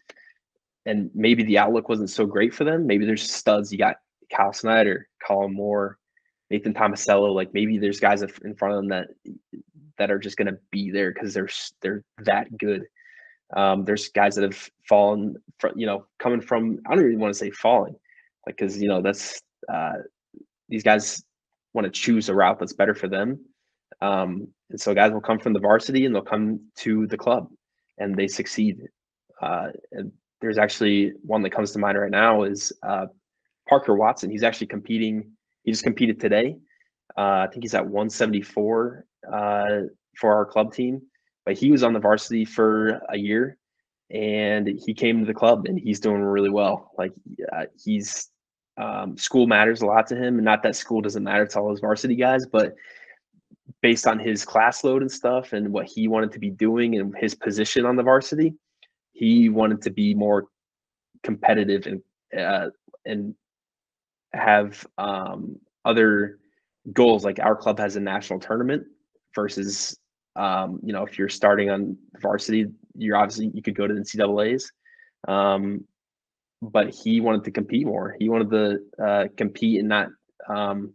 [0.87, 2.87] and maybe the outlook wasn't so great for them.
[2.87, 3.71] Maybe there's studs.
[3.71, 3.97] You got
[4.35, 5.99] Kyle Snyder Kollin Moore
[6.49, 7.35] Nathan Tomasello.
[7.35, 9.09] Like maybe there's guys in front of them that
[9.99, 11.51] that are just going to be there because they're
[11.83, 12.85] they're that good.
[13.55, 16.79] Um, there's guys that have fallen, from, you know, coming from.
[16.87, 17.95] I don't even want to say falling,
[18.47, 19.95] like because you know that's uh,
[20.69, 21.23] these guys
[21.75, 23.45] want to choose a route that's better for them.
[24.01, 27.49] Um, and so guys will come from the varsity and they'll come to the club,
[27.99, 28.81] and they succeed.
[29.41, 33.07] Uh, and there's actually one that comes to mind right now is uh,
[33.69, 34.31] Parker Watson.
[34.31, 35.31] He's actually competing.
[35.65, 36.57] He just competed today.
[37.17, 39.67] Uh, I think he's at 174 uh,
[40.17, 41.03] for our club team
[41.45, 43.57] but he was on the varsity for a year
[44.11, 47.13] and he came to the club and he's doing really well like
[47.53, 48.29] uh, he's
[48.79, 51.71] um, school matters a lot to him and not that school doesn't matter to all
[51.71, 52.75] his varsity guys but
[53.81, 57.15] based on his class load and stuff and what he wanted to be doing and
[57.19, 58.55] his position on the varsity
[59.13, 60.47] he wanted to be more
[61.23, 62.03] competitive and
[62.39, 62.71] uh,
[63.05, 63.35] and
[64.33, 66.39] have um, other
[66.93, 68.85] goals like our club has a national tournament
[69.35, 69.97] versus
[70.37, 74.01] um, you know, if you're starting on varsity, you're obviously you could go to the
[74.01, 74.71] NCAA's.
[75.29, 75.85] Um,
[76.63, 78.15] but he wanted to compete more.
[78.19, 80.09] He wanted to uh, compete and not,
[80.49, 80.95] um,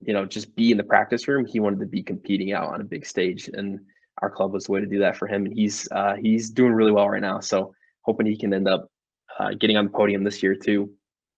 [0.00, 1.46] you know, just be in the practice room.
[1.46, 3.78] He wanted to be competing out on a big stage, and
[4.20, 5.46] our club was the way to do that for him.
[5.46, 7.38] And he's uh, he's doing really well right now.
[7.38, 8.90] So hoping he can end up
[9.38, 10.90] uh, getting on the podium this year too.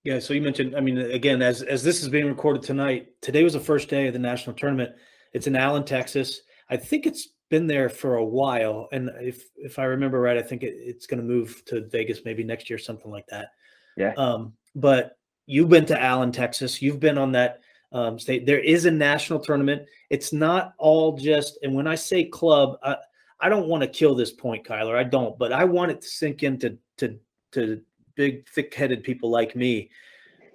[0.03, 3.45] Yeah, so you mentioned, I mean, again, as as this is being recorded tonight, today
[3.45, 4.93] was the first day of the national tournament.
[5.35, 6.41] It's in Allen, Texas.
[6.71, 10.43] I think it's been there for a while, and if if I remember right, I
[10.43, 13.51] think it, it's going to move to Vegas maybe next year, something like that.
[13.97, 14.15] Yeah.
[14.17, 16.81] Um, but you've been to Allen, Texas.
[16.81, 17.61] You've been on that
[17.93, 18.47] um, state.
[18.47, 19.83] There is a national tournament.
[20.09, 22.97] It's not all just, and when I say club, I,
[23.41, 24.97] I don't want to kill this point, Kyler.
[24.97, 27.19] I don't, but I want it to sink into to
[27.53, 27.81] to
[28.15, 29.91] big, thick-headed people like me.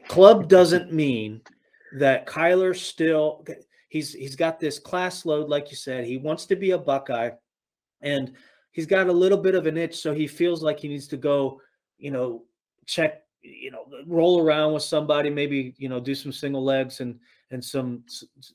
[0.07, 1.41] Club doesn't mean
[1.97, 3.45] that Kyler still
[3.95, 6.03] he's he's got this class load, like you said.
[6.03, 7.29] He wants to be a Buckeye,
[8.01, 8.33] and
[8.73, 11.17] he's got a little bit of an itch, so he feels like he needs to
[11.17, 11.61] go,
[11.97, 12.43] you know,
[12.85, 17.17] check, you know, roll around with somebody, maybe you know, do some single legs and
[17.51, 18.03] and some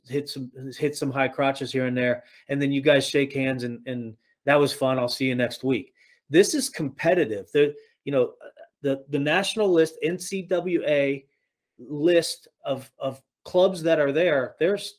[0.07, 3.65] hit some hit some high crotches here and there, and then you guys shake hands
[3.65, 4.99] and and that was fun.
[4.99, 5.95] I'll see you next week.
[6.29, 7.51] This is competitive.
[7.55, 7.75] The
[8.05, 8.35] you know
[8.83, 11.25] the the national list NCWA
[11.79, 14.55] list of of clubs that are there.
[14.59, 14.99] There's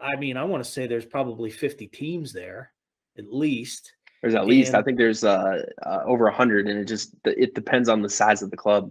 [0.00, 2.72] I mean, I want to say there's probably 50 teams there,
[3.18, 3.92] at least.
[4.22, 7.88] There's at least I think there's uh, uh over hundred, and it just it depends
[7.88, 8.90] on the size of the club.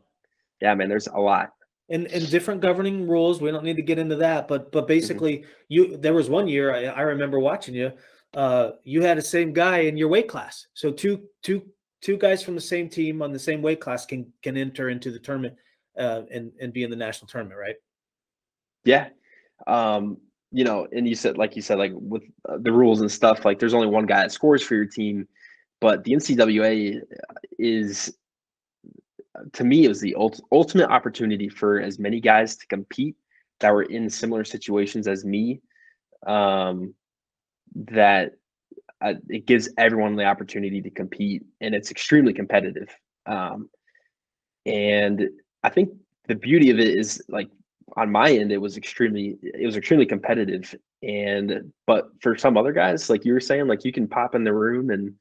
[0.61, 1.51] Yeah, man, there's a lot.
[1.89, 3.41] And and different governing rules.
[3.41, 4.87] We don't need to get into that, but but mm-hmm.
[4.87, 5.49] basically, mm-hmm.
[5.67, 7.91] you there was one year I, I remember watching you.
[8.33, 11.63] Uh, you had the same guy in your weight class, so two two
[12.01, 15.11] two guys from the same team on the same weight class can can enter into
[15.11, 15.55] the tournament
[15.97, 17.75] uh, and and be in the national tournament, right?
[18.83, 19.09] Yeah.
[19.67, 20.17] Um,
[20.51, 23.45] you know, and you said, like you said, like with uh, the rules and stuff,
[23.45, 25.27] like there's only one guy that scores for your team,
[25.81, 27.01] but the NCWA
[27.59, 28.15] is,
[29.53, 33.15] to me, it was the ult- ultimate opportunity for as many guys to compete
[33.59, 35.61] that were in similar situations as me.
[36.25, 36.95] Um,
[37.75, 38.33] that
[39.01, 42.89] uh, it gives everyone the opportunity to compete, and it's extremely competitive.
[43.25, 43.69] Um,
[44.65, 45.29] and
[45.63, 45.89] I think
[46.27, 47.49] the beauty of it is like
[47.95, 50.73] on my end it was extremely it was extremely competitive.
[51.03, 54.43] And but for some other guys like you were saying like you can pop in
[54.43, 55.13] the room and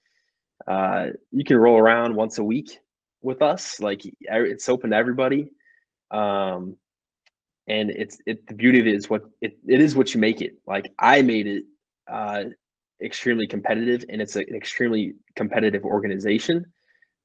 [0.67, 2.79] uh you can roll around once a week
[3.23, 5.51] with us like it's open to everybody.
[6.11, 6.77] Um
[7.67, 10.41] and it's it the beauty of it is what it, it is what you make
[10.41, 10.55] it.
[10.67, 11.65] Like i made it
[12.11, 12.45] uh
[13.03, 16.65] extremely competitive and it's an extremely competitive organization.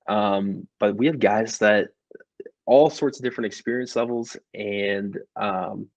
[0.07, 1.89] Um but we have guys that
[2.69, 5.87] all sorts of different experience levels and um,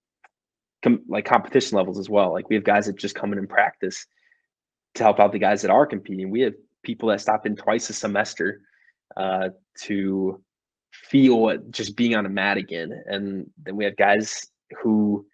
[0.83, 2.33] com- like competition levels as well.
[2.33, 4.07] Like we have guys that just come in and practice
[4.95, 6.31] to help out the guys that are competing.
[6.31, 8.63] We have people that stop in twice a semester
[9.19, 9.51] uh,
[9.83, 10.43] to
[10.93, 12.91] feel what just being on a mat again.
[13.05, 14.47] And then we have guys
[14.83, 15.27] who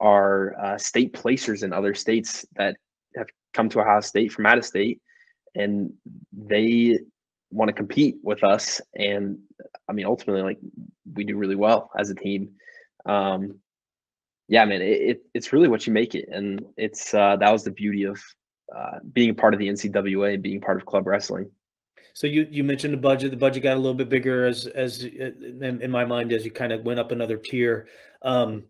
[0.00, 2.76] are uh, state placers in other states that
[3.16, 5.00] have come to Ohio State from out of state
[5.54, 5.94] and
[6.30, 6.98] they
[7.54, 8.80] want to compete with us.
[8.94, 9.38] And
[9.88, 10.58] I mean, ultimately, like
[11.14, 12.50] we do really well as a team.
[13.06, 13.60] Um,
[14.48, 17.64] yeah, man, it, it, it's really what you make it, and it's uh, that was
[17.64, 18.20] the beauty of
[18.74, 21.50] uh, being a part of the NCWA and being part of club wrestling.
[22.12, 23.30] So you you mentioned the budget.
[23.30, 26.44] The budget got a little bit bigger as as uh, in, in my mind as
[26.44, 27.88] you kind of went up another tier.
[28.22, 28.64] Um,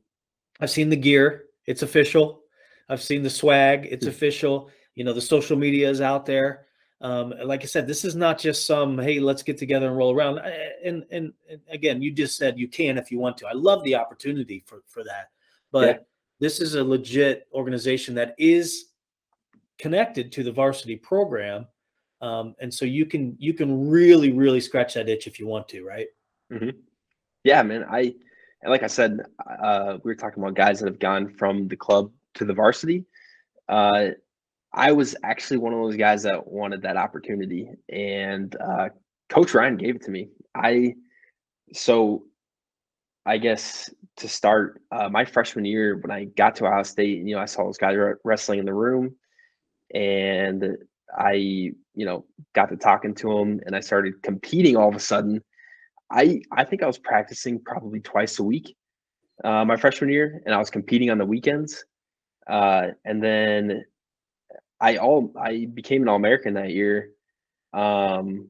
[0.61, 2.43] I've seen the gear; it's official.
[2.89, 4.11] I've seen the swag; it's hmm.
[4.11, 4.71] official.
[4.95, 6.67] You know, the social media is out there.
[7.05, 10.15] Um, like I said, this is not just some hey, let's get together and roll
[10.15, 10.39] around.
[10.83, 13.47] And, and, and again, you just said you can if you want to.
[13.47, 15.29] I love the opportunity for for that,
[15.71, 15.97] but yeah.
[16.41, 18.87] this is a legit organization that is
[19.79, 21.67] connected to the varsity program,
[22.23, 25.69] um, and so you can you can really really scratch that itch if you want
[25.69, 26.07] to, right?
[26.51, 26.71] Mm-hmm.
[27.45, 27.85] Yeah, man.
[27.91, 28.15] I
[28.67, 29.21] like I said,
[29.63, 33.05] uh, we were talking about guys that have gone from the club to the varsity.
[33.69, 34.13] Uh,
[34.75, 38.89] I was actually one of those guys that wanted that opportunity, and uh,
[39.29, 40.31] Coach Ryan gave it to me.
[40.55, 40.95] I
[41.73, 42.25] so
[43.25, 47.35] I guess to start uh, my freshman year when I got to Ohio State, you
[47.35, 49.15] know, I saw those guys wrestling in the room,
[49.95, 50.77] and
[51.17, 54.77] I, you know, got to talking to them, and I started competing.
[54.77, 55.41] All of a sudden,
[56.11, 58.75] I I think I was practicing probably twice a week
[59.45, 61.85] uh, my freshman year, and I was competing on the weekends.
[62.49, 63.85] Uh, and then
[64.81, 67.11] I all I became an All American that year,
[67.73, 68.49] um,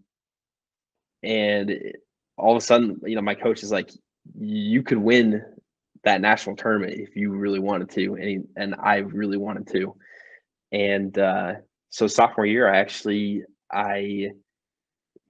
[1.22, 1.92] and
[2.36, 3.90] all of a sudden, you know, my coach is like,
[4.38, 5.44] "You could win
[6.04, 9.94] that national tournament if you really wanted to," and he, and I really wanted to,
[10.72, 11.54] and uh,
[11.90, 14.30] so sophomore year, I actually I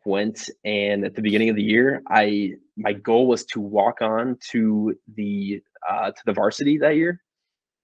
[0.06, 4.38] went and at the beginning of the year, I my goal was to walk on
[4.50, 7.20] to the uh, to the varsity that year,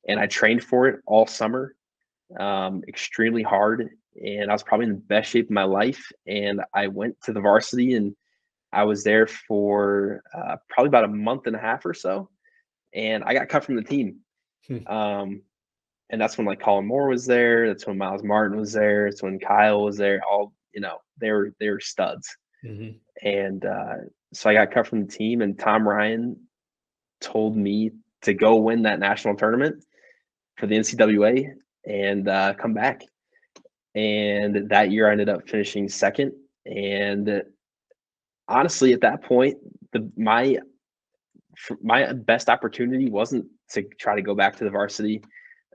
[0.08, 1.74] and I trained for it all summer
[2.38, 6.10] um, extremely hard, and I was probably in the best shape of my life.
[6.26, 8.14] And I went to the varsity, and
[8.72, 12.30] I was there for uh, probably about a month and a half or so,
[12.94, 14.20] and I got cut from the team.
[14.66, 14.86] Hmm.
[14.86, 15.42] Um,
[16.10, 17.68] and that's when like Kollin Moore was there.
[17.68, 19.06] That's when Myles Martin was there.
[19.06, 20.20] It's when Kyle was there.
[20.28, 22.36] All you know, they were they were studs.
[22.64, 22.98] Mm-hmm.
[23.26, 23.94] And uh,
[24.32, 26.36] so I got cut from the team, and Tom Ryan
[27.20, 29.84] told me to go win that national tournament
[30.56, 31.54] for the NCWA
[31.86, 33.02] and uh, come back.
[33.94, 36.32] And that year I ended up finishing second.
[36.66, 37.42] And
[38.48, 39.58] honestly, at that point,
[39.92, 40.58] the my
[41.82, 45.22] my best opportunity wasn't to try to go back to the varsity.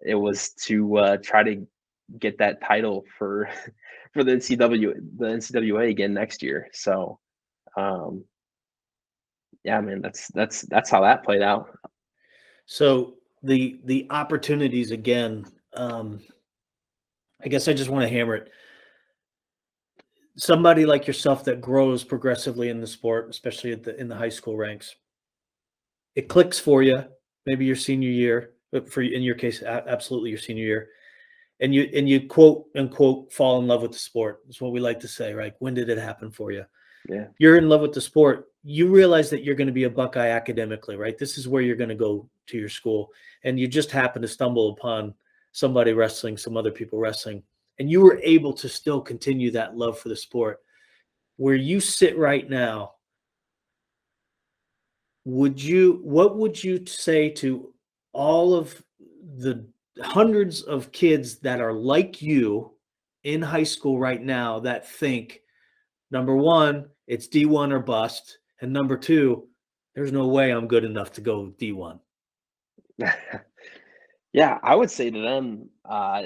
[0.05, 1.67] It was to uh, try to
[2.19, 3.49] get that title for
[4.13, 6.67] for the NCW the NCWA again next year.
[6.71, 7.19] So,
[7.75, 8.23] um,
[9.63, 11.77] yeah, man, that's that's that's how that played out.
[12.65, 15.45] So the the opportunities again.
[15.75, 16.21] Um,
[17.43, 18.51] I guess I just want to hammer it.
[20.37, 24.29] Somebody like yourself that grows progressively in the sport, especially at the in the high
[24.29, 24.95] school ranks,
[26.15, 27.03] it clicks for you.
[27.45, 30.89] Maybe your senior year, but for in your case, absolutely your senior year,
[31.59, 34.41] and you and you quote unquote fall in love with the sport.
[34.49, 35.53] Is what we like to say, right?
[35.59, 36.65] When did it happen for you?
[37.07, 38.47] Yeah, you're in love with the sport.
[38.63, 41.17] You realize that you're going to be a Buckeye academically, right?
[41.17, 43.11] This is where you're going to go to your school,
[43.43, 45.13] and you just happen to stumble upon
[45.55, 47.41] somebody wrestling, some other people wrestling,
[47.79, 50.59] and you were able to still continue that love for the sport.
[51.37, 52.95] Where you sit right now,
[55.23, 57.73] would you what would you say to
[58.11, 58.83] all of
[59.37, 59.65] the
[60.01, 62.73] hundreds of kids that are like you
[63.23, 65.39] in high school right now that think
[66.11, 69.47] number one it's d1 or bust and number two
[69.95, 71.99] there's no way i'm good enough to go d1
[74.35, 76.23] yeah i would say to them uh,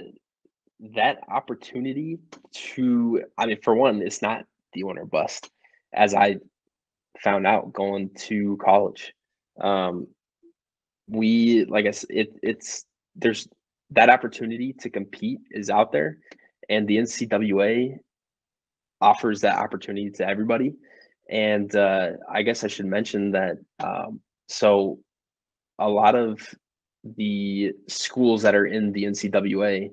[0.95, 2.17] that opportunity
[2.51, 5.49] to i mean for one it's not the one or bust
[5.93, 6.37] as i
[7.23, 9.13] found out going to college.
[9.59, 10.07] Um,
[11.07, 13.47] we like I said, it, it's there's
[13.91, 16.17] that opportunity to compete is out there,
[16.69, 17.97] and the NCWA
[19.01, 20.75] offers that opportunity to everybody.
[21.29, 23.57] And uh, I guess I should mention that.
[23.79, 24.99] Um, so,
[25.77, 26.39] a lot of
[27.03, 29.91] the schools that are in the NCWA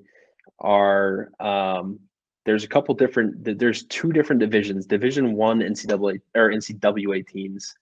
[0.59, 1.99] are um,
[2.45, 7.73] there's a couple different there's two different divisions division one ncaa or ncwa teams.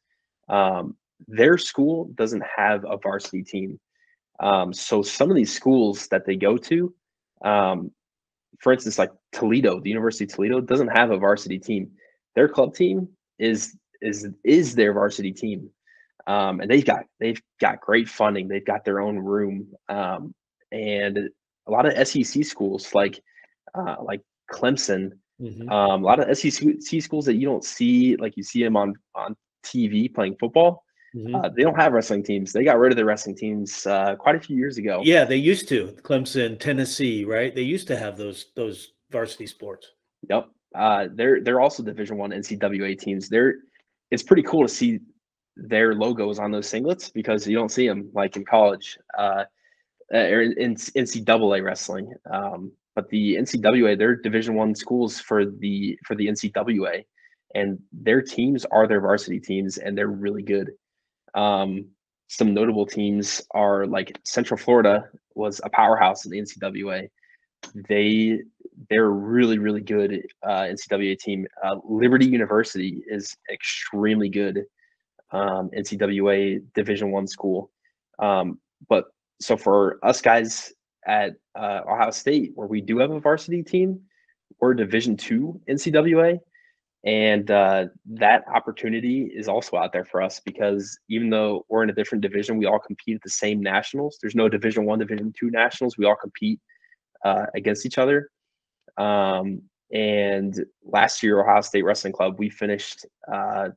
[0.49, 0.95] Um,
[1.27, 3.79] their school doesn't have a varsity team.
[4.39, 6.93] Um, so some of these schools that they go to
[7.43, 7.91] um,
[8.59, 11.91] for instance like toledo the university of toledo doesn't have a varsity team.
[12.35, 13.07] Their club team
[13.39, 15.69] is is is their varsity team
[16.27, 20.33] um, and they've got they've got great funding they've got their own room um,
[20.71, 21.29] and
[21.67, 23.21] a lot of sec schools like
[23.75, 25.11] uh, like Clemson.
[25.41, 25.69] Mm-hmm.
[25.69, 28.93] Um, a lot of SEC schools that you don't see, like you see them on
[29.13, 29.35] on
[29.65, 30.83] TV playing football.
[31.15, 31.35] Mm-hmm.
[31.35, 32.51] Uh, they don't have wrestling teams.
[32.51, 35.01] They got rid of their wrestling teams uh, quite a few years ago.
[35.03, 35.95] Yeah, they used to.
[36.01, 37.55] Clemson, Tennessee, right?
[37.55, 39.87] They used to have those those varsity sports.
[40.29, 40.49] Yep.
[40.73, 43.29] Uh, they're they're also Division One NCWA teams.
[43.29, 43.55] They're
[44.11, 44.99] it's pretty cool to see
[45.55, 49.45] their logos on those singlets because you don't see them like in college uh,
[50.11, 52.13] or in, in NCAA wrestling.
[52.31, 57.03] Um, but the NCWA, they're Division One schools for the for the NCWA,
[57.53, 60.71] and their teams are their varsity teams, and they're really good.
[61.33, 61.87] Um,
[62.27, 67.09] some notable teams are like Central Florida was a powerhouse in the NCWA.
[67.89, 68.39] They
[68.89, 71.47] they're really really good uh, NCWA team.
[71.63, 74.65] Uh, Liberty University is extremely good
[75.35, 77.71] um, NCWA Division One school.
[78.19, 79.05] Um, but
[79.41, 80.73] so for us guys
[81.05, 83.99] at uh, Ohio State, where we do have a varsity team,
[84.59, 86.39] we're Division two NCWA,
[87.03, 91.89] and uh, that opportunity is also out there for us because even though we're in
[91.89, 94.17] a different division, we all compete at the same nationals.
[94.21, 95.97] There's no Division one, Division two nationals.
[95.97, 96.59] We all compete
[97.25, 98.29] uh, against each other.
[98.97, 99.61] Um,
[99.91, 103.69] and last year, Ohio State Wrestling Club, we finished uh,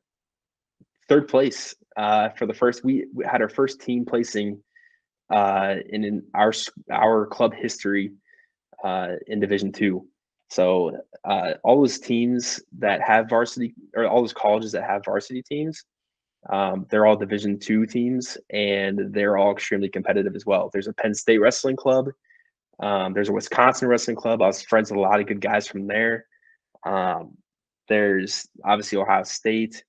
[1.09, 2.85] third place uh, for the first.
[2.85, 4.63] We, we had our first team placing
[5.31, 6.53] uh, in, in our
[6.93, 8.13] our club history
[8.85, 10.07] uh, in Division Two.
[10.51, 15.43] So uh, all those teams that have varsity, or all those colleges that have varsity
[15.43, 15.85] teams,
[16.49, 20.71] um, they're all Division Two teams, and they're all extremely competitive as well.
[20.73, 22.09] There's a Penn State wrestling club.
[22.81, 24.41] Um, there's a Wisconsin wrestling club.
[24.41, 26.27] I was friends with a lot of good guys from there.
[26.87, 27.37] Um,
[27.89, 29.85] there's obviously Ohio State.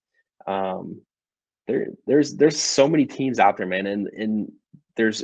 [0.47, 1.01] Um,
[1.69, 4.51] there, there's there's so many teams out there, man, and and
[4.95, 5.23] there's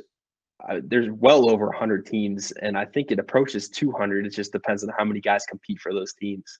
[0.67, 4.83] uh, there's well over 100 teams and i think it approaches 200 it just depends
[4.83, 6.59] on how many guys compete for those teams.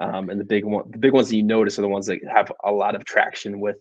[0.00, 2.20] Um, and the big one, the big ones that you notice are the ones that
[2.32, 3.76] have a lot of traction with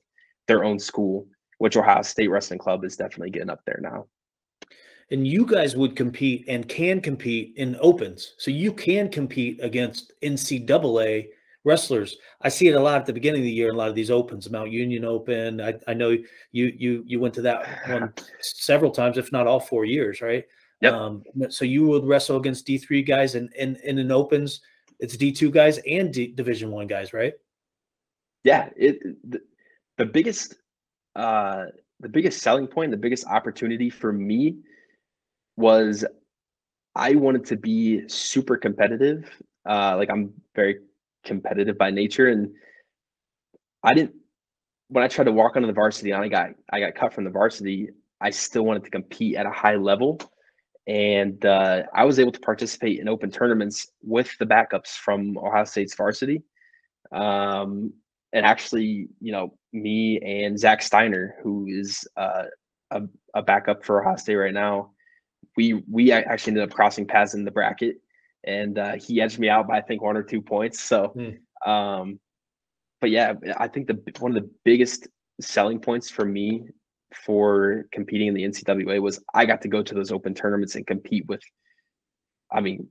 [0.47, 1.27] their own school,
[1.59, 4.07] which Ohio State Wrestling Club is definitely getting up there now.
[5.11, 10.11] And you guys would compete and can compete in opens, so you can compete against
[10.23, 11.27] NCAA
[11.67, 12.17] wrestlers.
[12.41, 13.69] I see it a lot at the beginning of the year.
[13.69, 15.61] In a lot of these opens, Mount Union Open.
[15.61, 16.17] I, I know
[16.51, 20.45] you you you went to that one several times, if not all four years, right?
[20.81, 20.93] Yep.
[20.93, 24.61] Um, so you would wrestle against D three guys, and in in opens,
[24.99, 27.33] it's D two guys and D, Division one guys, right?
[28.43, 28.69] Yeah.
[28.75, 29.41] It the,
[29.97, 30.55] the biggest
[31.15, 31.65] uh
[31.99, 34.57] the biggest selling point, the biggest opportunity for me
[35.57, 36.05] was
[36.95, 39.29] I wanted to be super competitive.
[39.67, 40.77] Uh, like I'm very
[41.27, 42.53] competitive by nature, and
[43.83, 44.15] I didn't.
[44.89, 47.25] When I tried to walk onto the varsity, and I got I got cut from
[47.25, 47.89] the varsity.
[48.19, 50.19] I still wanted to compete at a high level,
[50.87, 55.65] and uh, I was able to participate in open tournaments with the backups from Ohio
[55.65, 56.43] State's varsity.
[57.11, 57.93] Um,
[58.33, 62.43] and actually, you know, me and Zach Steiner, who is uh,
[62.91, 63.01] a,
[63.33, 64.91] a backup for Ohio State right now,
[65.55, 67.97] we we actually ended up crossing paths in the bracket,
[68.43, 70.79] and uh, he edged me out by I think one or two points.
[70.79, 71.69] So, hmm.
[71.69, 72.19] um,
[73.01, 75.07] but yeah, I think the one of the biggest
[75.41, 76.63] selling points for me
[77.13, 80.85] for competing in the NCWA was I got to go to those open tournaments and
[80.85, 81.41] compete with,
[82.51, 82.87] I mean,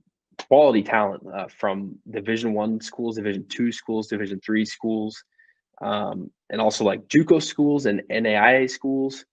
[0.47, 5.21] quality talent uh, from Division One schools, Division Two schools, Division Three schools,
[5.81, 9.25] um, and also like JUCO schools and NAIA schools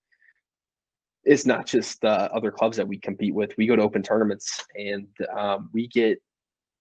[1.25, 3.51] it's not just other clubs that we compete with.
[3.57, 6.21] We go to open tournaments and um, we get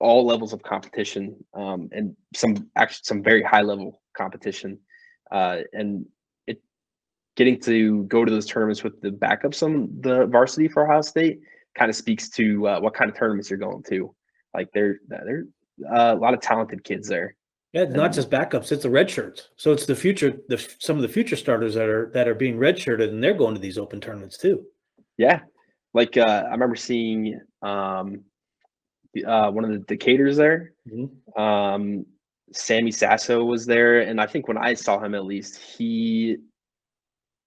[0.00, 4.78] all levels of competition um, and some actually some very high level competition.
[5.30, 6.04] Uh, and
[6.46, 6.60] it
[7.36, 11.40] getting to go to those tournaments with the backups on the varsity for Ohio State
[11.76, 14.14] kind of speaks to uh, what kind of tournaments you're going to.
[14.52, 15.44] Like there, there
[15.90, 17.34] uh, a lot of talented kids there.
[17.74, 19.48] Yeah, not just backups; it's the red shirts.
[19.56, 22.56] So it's the future, the some of the future starters that are that are being
[22.56, 24.64] redshirted, and they're going to these open tournaments too.
[25.16, 25.40] Yeah,
[25.92, 28.22] like uh, I remember seeing um,
[29.26, 30.72] uh, one of the Decaturs there.
[30.88, 31.40] Mm-hmm.
[31.40, 32.06] Um,
[32.52, 36.36] Sammy Sasso was there, and I think when I saw him, at least he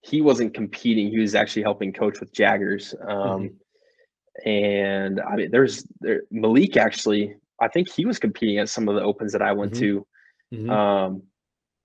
[0.02, 2.94] he wasn't competing; he was actually helping coach with Jaggers.
[3.08, 4.50] Um, mm-hmm.
[4.50, 7.34] And I mean, there's there Malik actually.
[7.62, 9.84] I think he was competing at some of the opens that I went mm-hmm.
[9.84, 10.08] to.
[10.54, 10.70] Mm-hmm.
[10.70, 11.24] Um,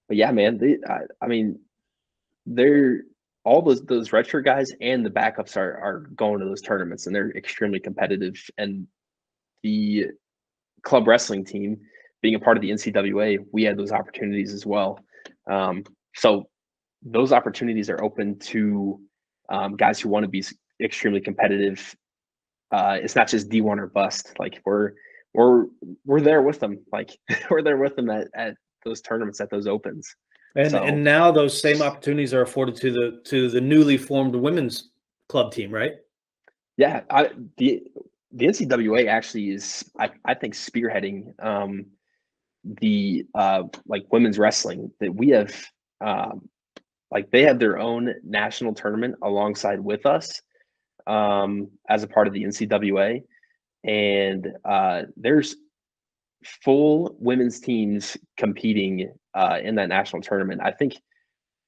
[0.09, 1.59] but yeah, man, they, I, I mean,
[2.47, 3.03] they're
[3.45, 7.15] all those those redshirt guys and the backups are are going to those tournaments and
[7.15, 8.41] they're extremely competitive.
[8.59, 8.87] And
[9.63, 10.07] the
[10.83, 11.79] club wrestling team,
[12.21, 15.01] being a part of the NCWA, we had those opportunities as well.
[15.51, 15.85] Um,
[16.15, 16.49] so
[17.03, 19.01] those opportunities are open to
[19.49, 20.45] um, guys who want to be
[20.81, 21.97] extremely competitive.
[22.71, 24.35] Uh, it's not just D1 or bust.
[24.39, 24.93] Like we're
[25.35, 25.67] we're
[26.05, 26.81] we're there with them.
[26.93, 27.17] Like
[27.51, 30.15] we're there with them at, at those tournaments, at those opens.
[30.55, 34.35] And so, and now those same opportunities are afforded to the to the newly formed
[34.35, 34.91] women's
[35.29, 35.93] club team, right?
[36.77, 37.83] Yeah, I, the
[38.33, 41.87] the NCWA actually is I, I think spearheading um,
[42.65, 45.55] the uh, like women's wrestling that we have
[46.03, 46.49] um,
[47.11, 50.41] like they have their own national tournament alongside with us
[51.07, 53.23] um, as a part of the NCWA
[53.85, 55.57] and uh, there's
[56.45, 60.61] full women's teams competing uh, in that national tournament.
[60.63, 60.95] I think,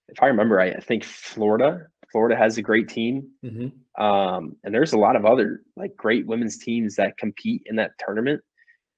[0.09, 4.03] if I remember right, I think Florida, Florida has a great team, mm-hmm.
[4.03, 7.93] um, and there's a lot of other like great women's teams that compete in that
[7.99, 8.41] tournament,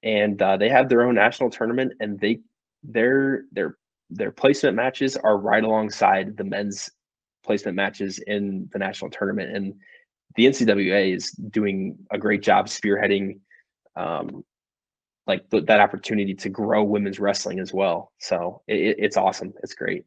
[0.03, 2.41] and uh, they have their own national tournament, and they
[2.83, 3.77] their their
[4.11, 6.91] their placement matches are right alongside the men's
[7.45, 9.75] placement matches in the national tournament, and
[10.37, 13.41] the NCWA is doing a great job spearheading
[13.97, 14.45] um,
[15.27, 18.13] like th- that opportunity to grow women's wrestling as well.
[18.19, 19.53] So it, it's awesome.
[19.63, 20.05] It's great.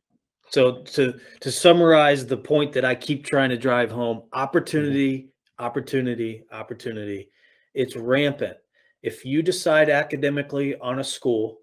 [0.49, 5.65] So to to summarize the point that I keep trying to drive home, opportunity, mm-hmm.
[5.65, 7.29] opportunity, opportunity.
[7.73, 8.57] It's rampant.
[9.03, 11.59] If you decide academically on a school,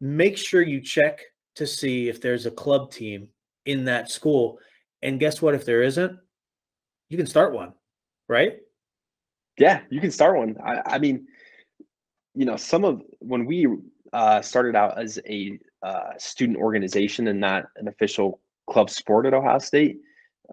[0.00, 1.20] make sure you check
[1.56, 3.28] to see if there's a club team
[3.66, 4.58] in that school.
[5.02, 5.54] And guess what?
[5.54, 6.18] If there isn't,
[7.12, 7.74] you can start one,
[8.26, 8.54] right?
[9.58, 10.56] Yeah, you can start one.
[10.64, 11.26] I, I mean,
[12.34, 13.66] you know, some of when we
[14.14, 19.34] uh, started out as a uh, student organization and not an official club sport at
[19.34, 19.98] Ohio State,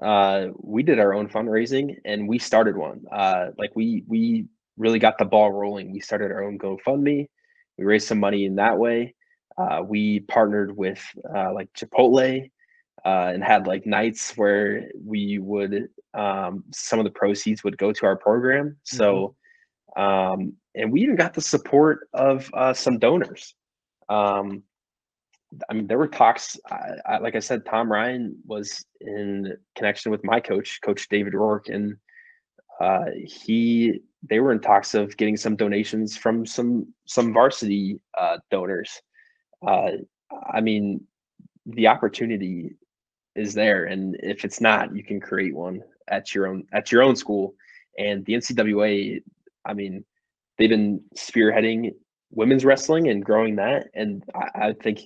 [0.01, 3.05] uh, we did our own fundraising and we started one.
[3.09, 4.45] Uh, like we we
[4.77, 5.93] really got the ball rolling.
[5.93, 7.29] We started our own GoFundMe.
[7.77, 9.15] We raised some money in that way.
[9.57, 11.01] Uh, we partnered with
[11.33, 12.49] uh, like Chipotle
[13.05, 17.91] uh, and had like nights where we would um, some of the proceeds would go
[17.91, 18.77] to our program.
[18.83, 19.35] So,
[19.97, 20.01] mm-hmm.
[20.01, 23.55] um, and we even got the support of uh, some donors.
[24.07, 24.63] Um,
[25.69, 26.57] I mean, there were talks.
[26.69, 31.33] I, I, like I said, Tom Ryan was in connection with my coach, Coach David
[31.33, 31.95] Rourke, and
[32.79, 38.37] uh, he they were in talks of getting some donations from some some varsity uh,
[38.51, 39.01] donors.
[39.65, 39.91] Uh,
[40.51, 41.01] I mean,
[41.65, 42.75] the opportunity
[43.35, 47.03] is there, and if it's not, you can create one at your own at your
[47.03, 47.55] own school.
[47.97, 49.21] And the NCWA,
[49.65, 50.05] I mean,
[50.57, 51.93] they've been spearheading
[52.31, 55.01] women's wrestling and growing that, and I, I think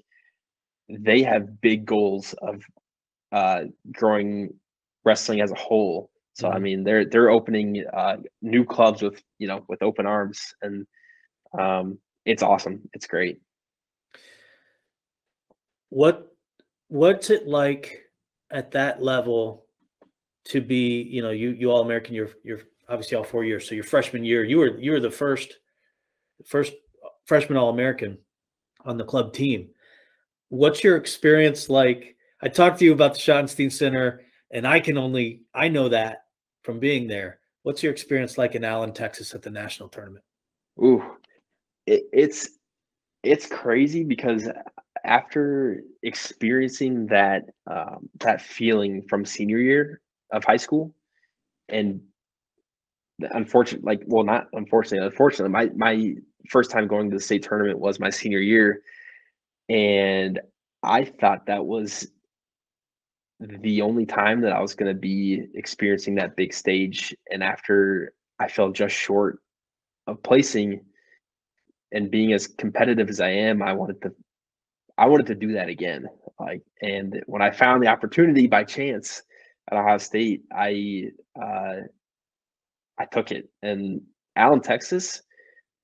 [0.90, 2.64] they have big goals of
[3.32, 4.54] uh, growing
[5.04, 6.10] wrestling as a whole.
[6.34, 6.56] So mm-hmm.
[6.56, 10.86] I mean, they're they're opening uh, new clubs with you know with open arms, and
[11.58, 12.90] um, it's awesome.
[12.94, 13.40] It's great.
[15.90, 16.28] What
[16.88, 18.03] what's it like
[18.54, 19.66] at that level
[20.46, 21.02] to be?
[21.02, 22.16] You know, you you all American.
[22.16, 23.68] You're you're obviously all four years.
[23.68, 25.58] So your freshman year, you were you were the first
[26.46, 26.74] first
[27.26, 28.18] freshman All American
[28.86, 29.70] on the club team
[30.54, 32.16] what's your experience like?
[32.42, 36.26] I talked to you about the Schottenstein Center, and I can only I know that
[36.62, 37.40] from being there.
[37.64, 40.24] What's your experience like in Allen, Texas, at the national tournament?
[40.80, 41.04] Ooh,
[41.88, 42.50] it, it's
[43.24, 44.48] it's crazy because
[45.04, 50.02] after experiencing that um, that feeling from senior year
[50.32, 50.96] of high school,
[51.70, 52.02] and
[53.20, 56.16] unfortunately, like well, not unfortunately, unfortunately, my my
[56.50, 58.82] first time going to the state tournament was my senior year,
[59.70, 60.40] and
[60.84, 62.08] I thought that was
[63.40, 67.16] the only time that I was going to be experiencing that big stage.
[67.32, 69.40] And after I fell just short
[70.08, 70.86] of placing
[71.92, 74.14] and being as competitive as I am, I wanted to,
[74.98, 76.08] I wanted to do that again.
[76.40, 79.22] Like, and when I found the opportunity by chance
[79.72, 81.82] at Ohio State, I, uh,
[83.00, 83.50] I took it.
[83.62, 84.02] And
[84.36, 85.22] Allen, Texas,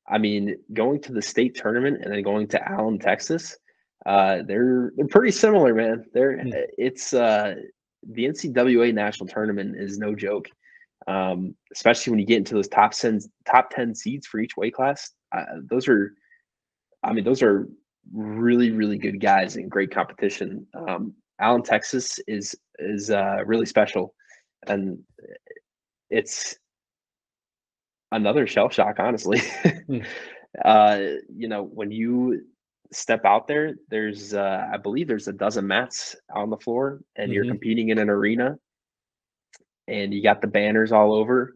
[0.08, 3.58] I mean, going to the state tournament and then going to Allen, Texas,
[4.06, 6.06] uh, they're they're pretty similar, man.
[6.14, 6.52] They're mm.
[6.78, 7.56] it's uh,
[8.12, 10.50] the NCWA national tournament is no joke,
[11.08, 14.74] um, especially when you get into those top ten top ten seeds for each weight
[14.74, 15.12] class.
[15.36, 16.14] Uh, those are,
[17.04, 17.68] I mean, those are
[18.14, 20.66] really really good guys in great competition.
[20.74, 24.14] Um, Allen, Texas is is uh, really special,
[24.68, 25.00] and
[26.10, 26.58] it's
[28.12, 29.40] another shell shock, honestly.
[29.40, 30.06] mm.
[30.66, 31.00] uh,
[31.34, 32.42] you know, when you
[32.92, 37.26] step out there, there's uh, I believe there's a dozen mats on the floor, and
[37.26, 37.34] mm-hmm.
[37.34, 38.58] you're competing in an arena,
[39.88, 41.56] and you got the banners all over.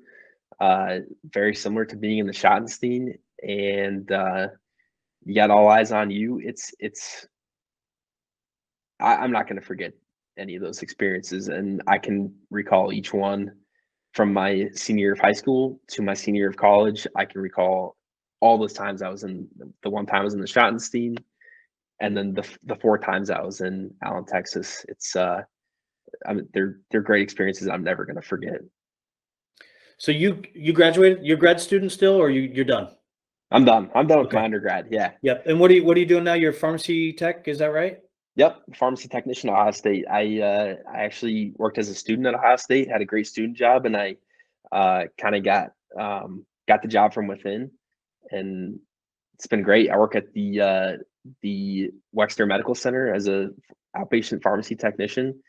[0.59, 4.47] Uh, very similar to being in the Schottenstein, and uh,
[5.25, 6.39] you got all eyes on you.
[6.43, 7.27] It's it's.
[8.99, 9.93] I, I'm not going to forget
[10.37, 13.51] any of those experiences, and I can recall each one
[14.13, 17.07] from my senior year of high school to my senior year of college.
[17.15, 17.97] I can recall
[18.41, 19.47] all those times I was in
[19.81, 21.17] the one time I was in the Schottenstein,
[21.99, 24.85] and then the the four times I was in Allen, Texas.
[24.89, 25.41] It's uh,
[26.25, 27.67] I mean, they're they're great experiences.
[27.67, 28.59] I'm never gonna forget.
[29.97, 31.25] So you you graduated?
[31.25, 32.89] You're grad student still, or you you're done?
[33.53, 33.89] I'm done.
[33.95, 34.37] I'm done with okay.
[34.37, 34.87] my undergrad.
[34.89, 35.11] Yeah.
[35.21, 35.47] Yep.
[35.47, 36.33] And what are you what are you doing now?
[36.33, 37.47] You're pharmacy tech.
[37.47, 37.99] Is that right?
[38.35, 40.05] Yep, pharmacy technician at Ohio State.
[40.09, 43.55] I uh, I actually worked as a student at Ohio State, had a great student
[43.55, 44.15] job, and I
[44.71, 47.69] uh, kind of got um, got the job from within
[48.31, 48.79] and
[49.35, 49.89] it's been great.
[49.89, 50.91] I work at the uh,
[51.41, 53.49] the Wexner Medical Center as a
[53.95, 55.39] outpatient pharmacy technician,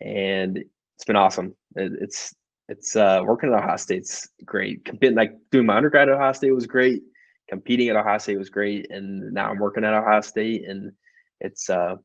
[0.00, 1.54] and it's been awesome.
[1.76, 2.34] It, it's
[2.68, 4.88] it's uh, working at Ohio State's great.
[5.02, 7.02] Like doing my undergrad at Ohio State was great.
[7.48, 10.92] Competing at Ohio State was great, and now I'm working at Ohio State, and
[11.40, 11.96] it's uh,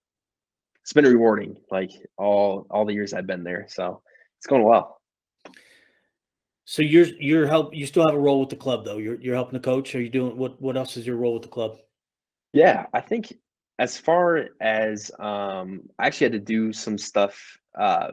[0.82, 1.58] it's been rewarding.
[1.72, 4.02] Like all all the years I've been there, so
[4.38, 5.00] it's going well.
[6.66, 8.98] So you're you're help you still have a role with the club though.
[8.98, 9.96] You're you're helping the coach.
[9.96, 11.78] Are you doing what what else is your role with the club?
[12.54, 13.34] Yeah, I think
[13.80, 18.12] as far as um I actually had to do some stuff uh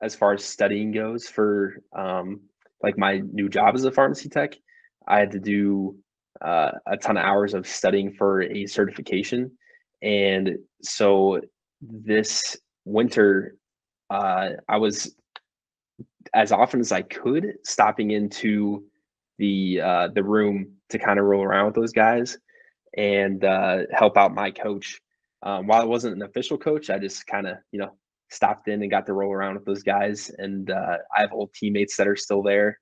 [0.00, 2.40] as far as studying goes for um
[2.82, 4.54] like my new job as a pharmacy tech.
[5.06, 5.96] I had to do
[6.42, 9.50] uh, a ton of hours of studying for a certification.
[10.02, 11.40] And so
[11.80, 13.56] this winter,
[14.10, 15.14] uh, I was
[16.34, 18.84] as often as I could, stopping into
[19.38, 22.38] the uh, the room to kind of roll around with those guys
[22.96, 25.00] and uh, help out my coach.
[25.42, 27.92] Um, while I wasn't an official coach, I just kind of you know
[28.30, 30.30] stopped in and got to roll around with those guys.
[30.38, 32.78] And uh, I have old teammates that are still there,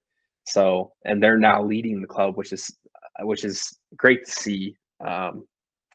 [0.46, 2.74] so and they're now leading the club, which is
[3.20, 4.76] which is great to see.
[5.04, 5.46] Um,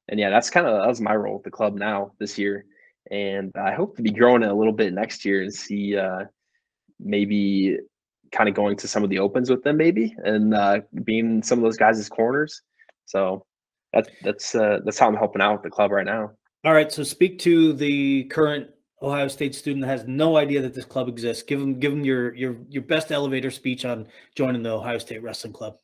[0.10, 2.66] and yeah, that's kind of that was my role with the club now this year.
[3.10, 6.26] And I hope to be growing it a little bit next year and see uh,
[7.00, 7.78] maybe
[8.32, 11.60] kind of going to some of the opens with them, maybe, and uh, being some
[11.60, 12.62] of those guys corners.
[13.06, 13.46] So
[13.94, 16.32] that's that's uh, that's how I'm helping out with the club right now.
[16.64, 16.92] All right.
[16.92, 18.70] So speak to the current
[19.02, 21.44] Ohio State student that has no idea that this club exists.
[21.44, 25.24] Give them give them your your your best elevator speech on joining the Ohio State
[25.24, 25.78] Wrestling Club.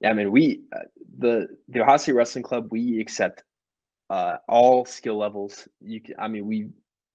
[0.00, 0.80] Yeah, I mean, we uh,
[1.18, 3.42] the the Ohio State Wrestling Club we accept
[4.08, 5.68] uh, all skill levels.
[5.80, 6.68] You can, I mean, we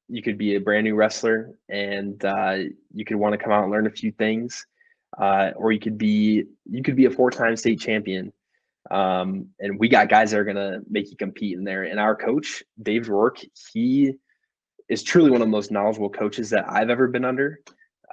[0.07, 2.57] you could be a brand new wrestler and uh,
[2.93, 4.65] you could want to come out and learn a few things,
[5.19, 8.31] uh, or you could be you could be a four time state champion.
[8.91, 11.83] Um, and we got guys that are gonna make you compete in there.
[11.83, 13.39] And our coach, Dave Rourke,
[13.73, 14.13] he
[14.89, 17.59] is truly one of the most knowledgeable coaches that I've ever been under.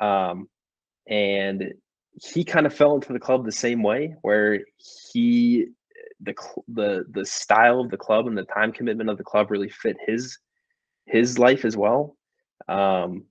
[0.01, 0.49] Um,
[1.07, 1.75] and
[2.15, 4.61] he kind of fell into the club the same way, where
[5.13, 5.67] he
[6.21, 6.35] the
[6.69, 9.97] the the style of the club and the time commitment of the club really fit
[10.07, 10.39] his
[11.07, 12.17] his life as well.
[12.69, 13.25] Um,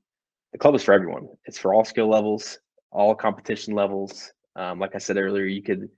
[0.51, 1.29] the club is for everyone.
[1.45, 2.59] It's for all skill levels,
[2.91, 4.31] all competition levels.
[4.55, 5.89] Um, like I said earlier, you could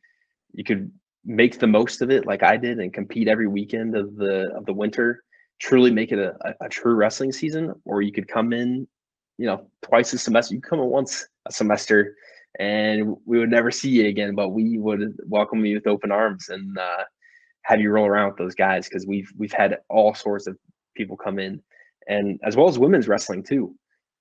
[0.54, 0.92] you could
[1.26, 4.66] make the most of it, like I did, and compete every weekend of the of
[4.66, 5.24] the winter.
[5.60, 8.88] Truly make it a, a, a true wrestling season, or you could come in,
[9.38, 10.54] you know, twice a semester.
[10.54, 12.16] You come in once a semester,
[12.60, 14.36] and we would never see you again.
[14.36, 17.04] But we would welcome you with open arms and uh,
[17.64, 20.58] have you roll around with those guys because we've we've had all sorts of
[20.96, 21.62] people come in,
[22.08, 23.76] and as well as women's wrestling too.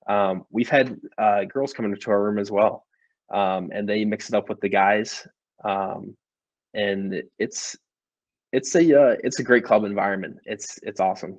[0.07, 2.85] Um, we've had uh, girls come into our room as well,
[3.33, 5.25] um, and they mix it up with the guys,
[5.63, 6.15] um,
[6.73, 7.77] and it's
[8.51, 10.37] it's a uh, it's a great club environment.
[10.45, 11.37] It's it's awesome.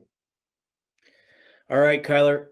[1.70, 2.46] All right, Kyler.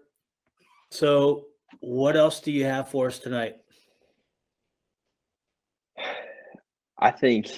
[0.89, 1.45] So,
[1.81, 3.57] what else do you have for us tonight?
[7.03, 7.49] I think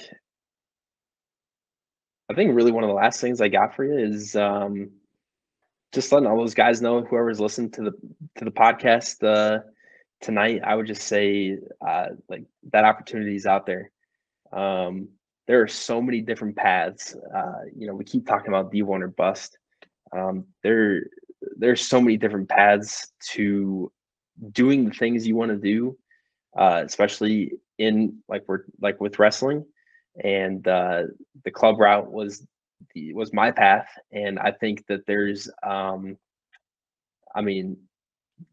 [2.30, 4.90] I think really one of the last things I got for you is um,
[5.94, 7.92] just letting all those guys know whoever's listening to the
[8.38, 9.60] to the podcast uh,
[10.20, 10.62] tonight.
[10.66, 13.92] I would just say uh, like that opportunity is out there.
[14.52, 15.10] Um,
[15.46, 17.16] there are so many different paths.
[17.16, 19.60] Uh, you know, we keep talking about D one or bust.
[20.12, 21.04] Um, there
[21.56, 23.92] there's so many different paths to
[24.54, 25.96] doing the things you want to do,
[26.56, 29.66] uh, especially in like we're like with wrestling.
[30.24, 31.04] And uh,
[31.44, 32.48] the club route was
[32.94, 36.18] the, was my path, and I think that there's, um,
[37.36, 37.78] I mean,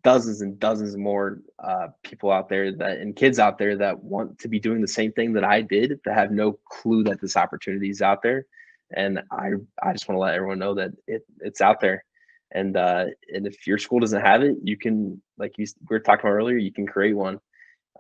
[0.05, 4.39] dozens and dozens more uh, people out there that and kids out there that want
[4.39, 7.37] to be doing the same thing that I did that have no clue that this
[7.37, 8.47] opportunity is out there.
[8.95, 12.05] And I I just want to let everyone know that it it's out there.
[12.53, 16.01] And uh, and if your school doesn't have it, you can like you we were
[16.01, 17.41] talking about earlier, you can create one.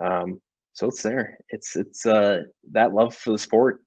[0.02, 0.40] Um,
[0.72, 1.38] so it's there.
[1.50, 2.42] It's it's uh
[2.72, 3.82] that love for the sport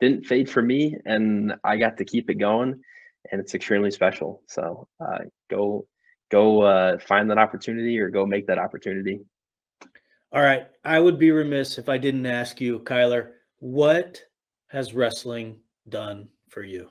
[0.00, 2.80] didn't fade for me, and I got to keep it going,
[3.30, 4.42] and it's extremely special.
[4.48, 5.18] So uh,
[5.50, 5.86] go
[6.30, 9.20] go uh, find that opportunity or go make that opportunity.
[10.32, 14.20] All right, I would be remiss if I didn't ask you, Kyler, what
[14.68, 16.88] has wrestling done for you?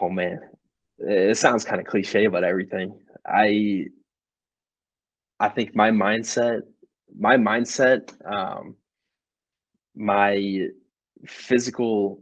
[0.00, 0.40] Oh man,
[0.98, 2.98] it sounds kind of cliche, but everything.
[3.26, 3.86] I
[5.42, 6.62] I think my mindset,
[7.18, 8.76] my mindset, um,
[9.94, 10.68] my
[11.26, 12.20] physical,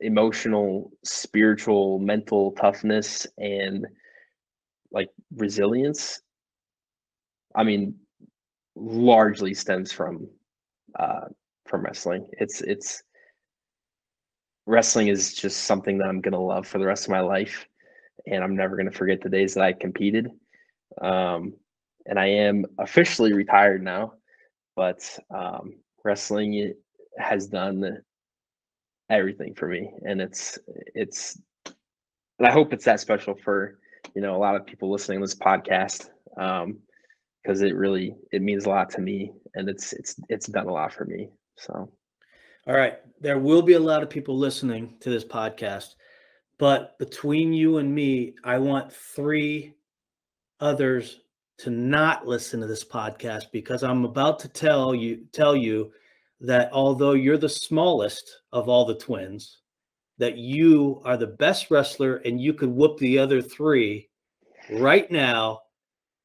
[0.00, 3.86] emotional, spiritual, mental toughness, and
[4.92, 6.22] like resilience.
[7.54, 7.96] I mean,
[8.76, 10.28] largely stems from
[10.98, 11.28] uh,
[11.66, 12.28] from wrestling.
[12.34, 13.04] It's it's
[14.66, 17.66] wrestling is just something that I'm gonna love for the rest of my life,
[18.26, 20.30] and I'm never gonna forget the days that I competed.
[21.00, 21.54] Um,
[22.06, 24.14] and I am officially retired now.
[24.76, 25.74] But um,
[26.04, 26.74] wrestling
[27.18, 28.02] has done
[29.10, 30.58] everything for me, and it's
[30.94, 31.40] it's.
[32.38, 33.78] And I hope it's that special for
[34.14, 36.78] you know a lot of people listening to this podcast um,
[37.42, 40.72] because it really it means a lot to me, and it's it's it's done a
[40.72, 41.28] lot for me.
[41.56, 41.90] So.
[42.64, 45.96] All right, there will be a lot of people listening to this podcast,
[46.58, 49.74] but between you and me, I want three
[50.60, 51.21] others
[51.62, 55.92] to not listen to this podcast because I'm about to tell you tell you
[56.40, 59.58] that although you're the smallest of all the twins,
[60.18, 64.08] that you are the best wrestler and you could whoop the other three
[64.72, 65.60] right now,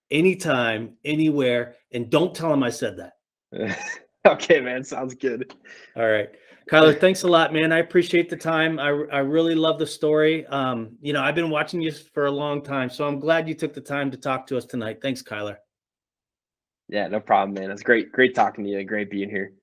[0.10, 1.76] anytime, anywhere.
[1.92, 3.78] And don't tell them I said that.
[4.28, 4.84] okay, man.
[4.84, 5.54] Sounds good.
[5.96, 6.30] All right.
[6.70, 7.72] Kyler, thanks a lot, man.
[7.72, 8.78] I appreciate the time.
[8.78, 10.46] I, I really love the story.
[10.48, 13.56] Um, you know, I've been watching you for a long time, so I'm glad you
[13.56, 15.00] took the time to talk to us tonight.
[15.02, 15.58] Thanks, Kyler.
[16.90, 17.72] Yeah, no problem, man.
[17.72, 18.84] It's great, great talking to you.
[18.84, 19.54] Great being here.